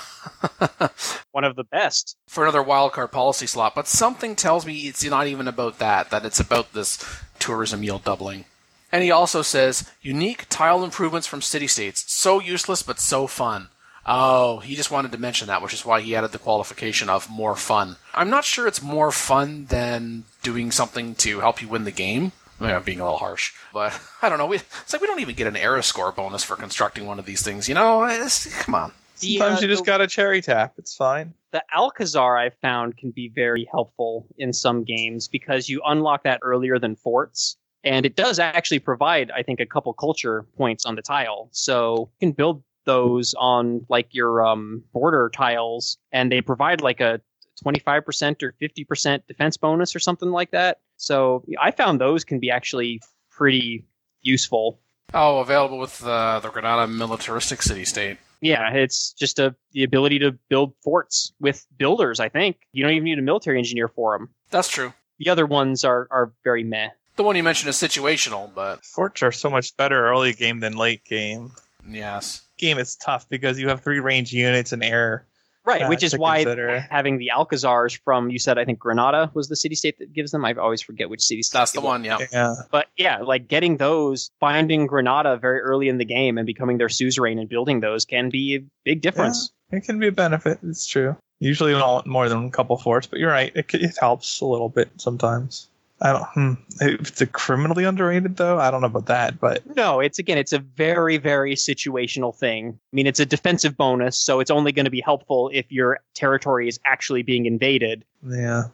[1.32, 2.16] One of the best.
[2.26, 3.74] For another wildcard policy slot.
[3.74, 7.03] But something tells me it's not even about that, that it's about this
[7.38, 8.44] tourism yield doubling.
[8.92, 12.05] And he also says, unique tile improvements from city states.
[12.12, 13.68] So useless, but so fun.
[14.07, 17.28] Oh, he just wanted to mention that, which is why he added the qualification of
[17.28, 17.97] more fun.
[18.14, 22.30] I'm not sure it's more fun than doing something to help you win the game.
[22.61, 24.46] I'm being a little harsh, but I don't know.
[24.46, 27.26] We, it's like we don't even get an era score bonus for constructing one of
[27.26, 27.68] these things.
[27.68, 28.92] You know, it's, come on.
[29.16, 30.74] Sometimes you just got a cherry tap.
[30.76, 31.32] It's fine.
[31.52, 36.40] The Alcazar I've found can be very helpful in some games because you unlock that
[36.42, 37.57] earlier than forts.
[37.82, 41.48] And it does actually provide, I think, a couple culture points on the tile.
[41.52, 47.00] So you can build those on like your um, border tiles, and they provide like
[47.00, 47.20] a
[47.64, 50.78] 25% or 50% defense bonus or something like that.
[50.97, 53.84] So I found those can be actually pretty
[54.22, 54.80] useful.
[55.14, 58.18] Oh, available with uh, the Granada militaristic city state.
[58.40, 62.20] Yeah, it's just a the ability to build forts with builders.
[62.20, 64.28] I think you don't even need a military engineer for them.
[64.51, 64.92] That's true.
[65.18, 66.90] The other ones are are very meh.
[67.16, 70.76] The one you mentioned is situational, but forts are so much better early game than
[70.76, 71.53] late game.
[71.88, 75.26] Yes, game is tough because you have three range units and air
[75.66, 76.78] Right, uh, which is why consider.
[76.78, 80.30] having the Alcazars from you said I think Granada was the city state that gives
[80.30, 80.44] them.
[80.44, 81.58] I always forget which city state.
[81.58, 82.18] That's the one, yeah.
[82.32, 82.54] yeah.
[82.70, 86.88] But yeah, like getting those, finding Granada very early in the game and becoming their
[86.88, 89.50] suzerain and building those can be a big difference.
[89.72, 90.60] Yeah, it can be a benefit.
[90.62, 91.16] It's true.
[91.40, 93.50] Usually not more than a couple forts, but you're right.
[93.54, 95.66] It, it helps a little bit sometimes.
[96.01, 96.24] I don't.
[96.24, 96.53] Hmm.
[96.80, 99.40] If it's a criminally underrated, though, I don't know about that.
[99.40, 102.78] But no, it's again, it's a very, very situational thing.
[102.92, 106.01] I mean, it's a defensive bonus, so it's only going to be helpful if your
[106.14, 108.05] territory is actually being invaded.
[108.28, 108.64] Yeah.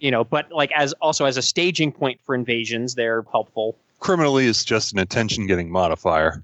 [0.00, 3.76] You know, but like as also as a staging point for invasions, they're helpful.
[4.00, 6.42] Criminally is just an attention-getting modifier.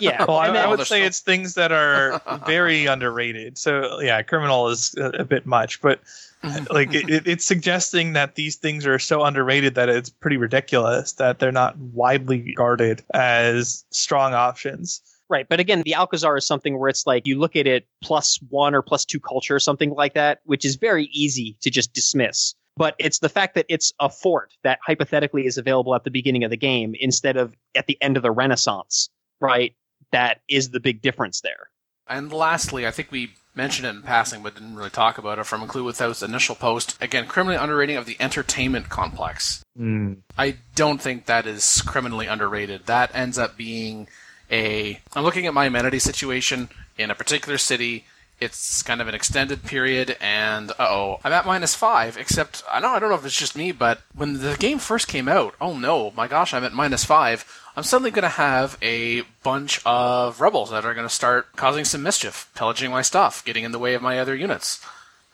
[0.00, 0.24] Yeah.
[0.28, 3.58] well, I, I, would say it's things that are very underrated.
[3.58, 6.00] So yeah, criminal is a, a bit much, but
[6.42, 6.72] mm-hmm.
[6.72, 11.38] like it, it's suggesting that these things are so underrated that it's pretty ridiculous that
[11.38, 15.02] they're not widely regarded as strong options.
[15.28, 18.38] Right, but again, the Alcazar is something where it's like you look at it plus
[18.50, 21.94] one or plus two culture, or something like that, which is very easy to just
[21.94, 22.54] dismiss.
[22.76, 26.44] But it's the fact that it's a fort that hypothetically is available at the beginning
[26.44, 29.10] of the game instead of at the end of the Renaissance,
[29.42, 29.74] right?
[30.12, 31.68] That is the big difference there.
[32.06, 35.44] And lastly, I think we mentioned it in passing, but didn't really talk about it
[35.44, 36.96] from a Clue Without's initial post.
[37.00, 39.62] Again, criminally underrating of the entertainment complex.
[39.78, 40.18] Mm.
[40.38, 42.86] I don't think that is criminally underrated.
[42.86, 44.08] That ends up being
[44.50, 45.00] a.
[45.14, 46.68] I'm looking at my amenity situation
[46.98, 48.04] in a particular city.
[48.42, 52.16] It's kind of an extended period, and oh, I'm at minus five.
[52.16, 55.08] Except I don't, I don't know if it's just me, but when the game first
[55.08, 57.44] came out, oh no, my gosh, I'm at minus five.
[57.76, 61.84] I'm suddenly going to have a bunch of rebels that are going to start causing
[61.84, 64.84] some mischief, pillaging my stuff, getting in the way of my other units,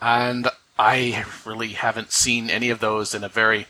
[0.00, 0.48] and
[0.78, 3.66] I really haven't seen any of those in a very,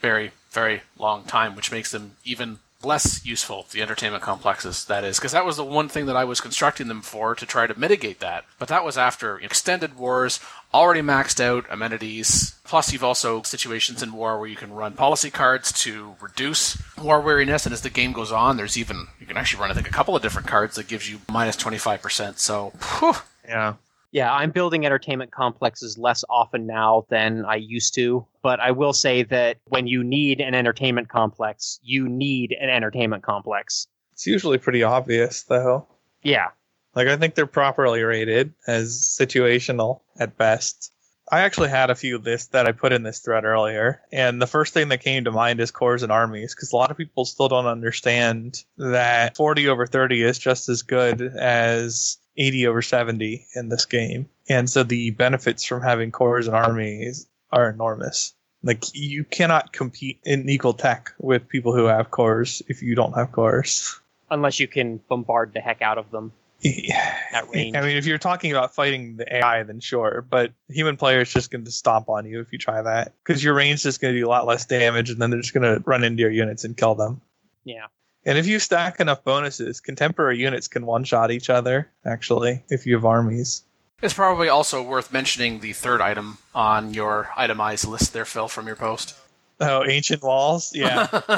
[0.00, 5.18] very, very long time, which makes them even less useful, the entertainment complexes, that is,
[5.18, 7.78] because that was the one thing that I was constructing them for to try to
[7.78, 8.44] mitigate that.
[8.58, 10.40] But that was after extended wars,
[10.72, 12.54] already maxed out amenities.
[12.64, 17.20] Plus, you've also situations in war where you can run policy cards to reduce war
[17.20, 19.88] weariness, and as the game goes on, there's even, you can actually run, I think,
[19.88, 22.38] a couple of different cards that gives you minus 25%.
[22.38, 23.14] So, whew,
[23.48, 23.74] Yeah.
[24.14, 28.24] Yeah, I'm building entertainment complexes less often now than I used to.
[28.42, 33.24] But I will say that when you need an entertainment complex, you need an entertainment
[33.24, 33.88] complex.
[34.12, 35.88] It's usually pretty obvious, though.
[36.22, 36.50] Yeah.
[36.94, 40.92] Like, I think they're properly rated as situational at best.
[41.32, 44.46] I actually had a few lists that I put in this thread earlier, and the
[44.46, 47.24] first thing that came to mind is corps and armies, because a lot of people
[47.24, 53.46] still don't understand that 40 over 30 is just as good as 80 over 70
[53.54, 54.28] in this game.
[54.48, 58.34] And so the benefits from having corps and armies are enormous.
[58.62, 63.12] Like, you cannot compete in equal tech with people who have corps if you don't
[63.12, 64.00] have corps.
[64.30, 66.32] Unless you can bombard the heck out of them
[66.64, 67.76] at range.
[67.76, 71.32] I mean, if you're talking about fighting the AI, then sure, but human player is
[71.32, 74.00] just going to stomp on you if you try that because your range is just
[74.00, 76.22] going to do a lot less damage, and then they're just going to run into
[76.22, 77.20] your units and kill them.
[77.64, 77.86] yeah.
[78.26, 81.90] And if you stack enough bonuses, contemporary units can one shot each other.
[82.04, 83.64] Actually, if you have armies.
[84.02, 88.66] It's probably also worth mentioning the third item on your itemized list there, Phil, from
[88.66, 89.14] your post.
[89.60, 90.72] Oh, ancient walls.
[90.74, 91.06] Yeah,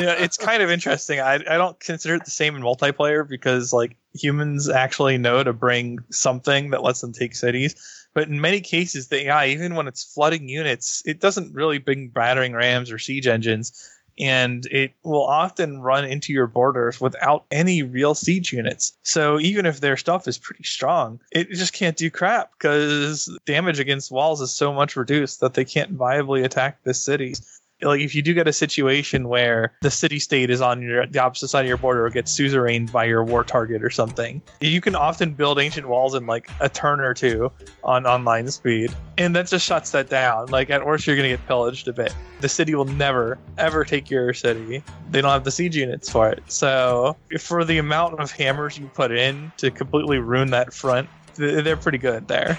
[0.00, 0.14] yeah.
[0.18, 1.20] It's kind of interesting.
[1.20, 5.52] I I don't consider it the same in multiplayer because like humans actually know to
[5.52, 7.74] bring something that lets them take cities.
[8.14, 12.08] But in many cases, the AI, even when it's flooding units, it doesn't really bring
[12.08, 13.90] battering rams or siege engines.
[14.18, 18.96] And it will often run into your borders without any real siege units.
[19.02, 23.78] So even if their stuff is pretty strong, it just can't do crap because damage
[23.78, 28.14] against walls is so much reduced that they can't viably attack the cities like if
[28.14, 31.62] you do get a situation where the city state is on your the opposite side
[31.62, 35.32] of your border or gets suzerained by your war target or something you can often
[35.32, 37.50] build ancient walls in like a turn or two
[37.84, 40.46] on online speed and that just shuts that down.
[40.46, 42.14] Like at worst you're to get pillaged a bit.
[42.40, 44.82] The city will never ever take your city.
[45.10, 46.42] They don't have the siege units for it.
[46.48, 51.76] So for the amount of hammers you put in to completely ruin that front they're
[51.76, 52.58] pretty good there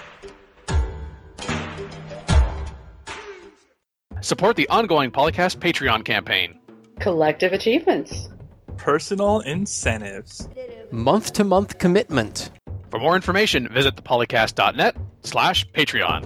[4.22, 6.59] Support the ongoing PolyCast Patreon campaign.
[6.99, 8.30] Collective achievements.
[8.78, 10.47] personal incentives
[10.91, 12.49] Month to month commitment.
[12.89, 16.24] For more information, visit thepolycast.net slash Patreon.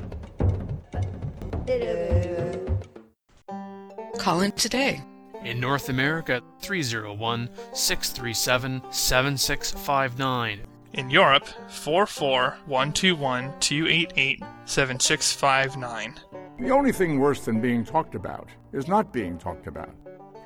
[4.20, 5.02] Call in today.
[5.44, 10.62] In North America, 301 637 7659.
[10.94, 16.16] In Europe, 44121 288 7659.
[16.62, 19.90] The only thing worse than being talked about is not being talked about.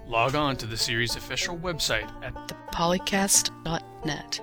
[0.08, 2.34] Log on to the series' official website at
[2.72, 4.40] Polycast.net.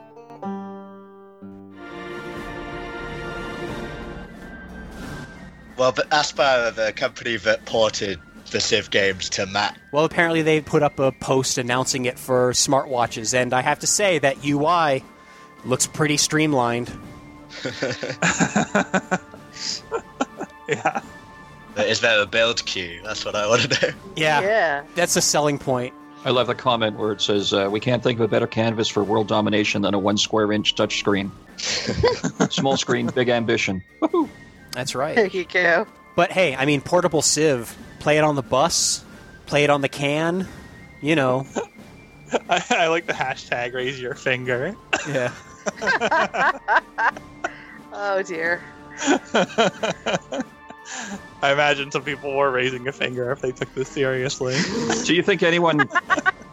[5.79, 8.21] Well, but Aspyr, the company that ported
[8.51, 12.53] the Civ games to Mac, Well, apparently they put up a post announcing it for
[12.53, 15.03] smartwatches, and I have to say that UI
[15.65, 16.93] looks pretty streamlined.
[20.69, 21.01] yeah.
[21.77, 23.01] Is there a build queue?
[23.05, 23.95] That's what I want to know.
[24.17, 24.85] Yeah, Yeah.
[24.95, 25.95] that's a selling point.
[26.25, 28.89] I love the comment where it says, uh, "We can't think of a better canvas
[28.89, 31.31] for world domination than a one square inch touchscreen.
[32.53, 33.83] Small screen, big ambition."
[34.71, 35.17] That's right.
[35.17, 35.87] There you go.
[36.15, 37.77] But hey, I mean, portable Civ.
[37.99, 39.05] Play it on the bus.
[39.47, 40.47] Play it on the can.
[41.01, 41.45] You know.
[42.49, 44.77] I, I like the hashtag raise your finger.
[45.09, 45.33] Yeah.
[47.93, 48.63] oh dear.
[51.43, 54.57] I imagine some people were raising a finger if they took this seriously.
[55.05, 55.89] Do you think anyone?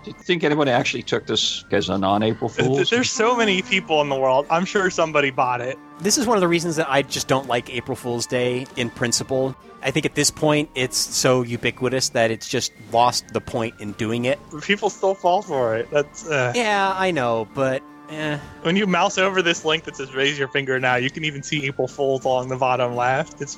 [0.03, 2.89] do you think anyone actually took this as a non-April Fool's?
[2.89, 4.45] There's so many people in the world.
[4.49, 5.77] I'm sure somebody bought it.
[5.99, 8.89] This is one of the reasons that I just don't like April Fool's Day in
[8.89, 9.55] principle.
[9.81, 13.91] I think at this point it's so ubiquitous that it's just lost the point in
[13.93, 14.39] doing it.
[14.61, 15.89] People still fall for it.
[15.91, 18.37] That's uh, Yeah, I know, but eh.
[18.63, 21.43] when you mouse over this link that says "Raise your finger now," you can even
[21.43, 23.41] see April Fools along the bottom left.
[23.41, 23.57] It's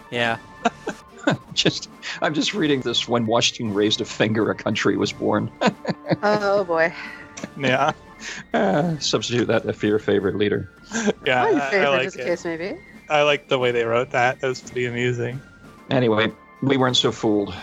[0.10, 0.38] yeah.
[1.54, 1.90] just,
[2.22, 3.06] I'm just reading this.
[3.08, 5.50] When Washington raised a finger, a country was born.
[6.22, 6.92] Oh boy.
[7.58, 7.92] yeah.
[8.52, 10.70] Uh, substitute that for your favorite leader.
[11.24, 12.24] Yeah, My I- I like as the it.
[12.24, 12.74] case may be.
[13.08, 14.40] I like the way they wrote that.
[14.40, 15.40] That was pretty amusing.
[15.90, 16.32] Anyway,
[16.62, 17.54] we weren't so fooled.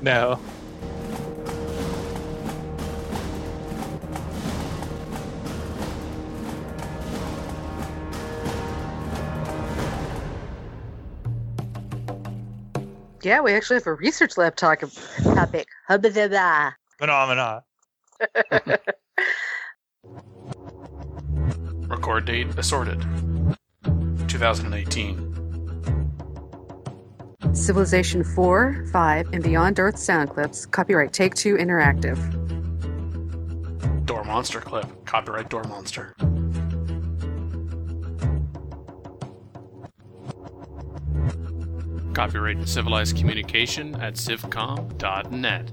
[0.00, 0.38] No.
[13.22, 14.82] Yeah, we actually have a research lab talk
[15.22, 15.68] topic.
[15.88, 17.62] Hubba da Phenomena.
[21.88, 23.04] Record date assorted.
[24.28, 25.26] 2018.
[27.52, 30.64] Civilization 4, 5, and Beyond Earth sound clips.
[30.66, 32.16] Copyright Take Two Interactive.
[34.06, 34.86] Door Monster clip.
[35.04, 36.14] Copyright Door Monster.
[42.20, 45.72] Copyright Civilized Communication at civcom.net.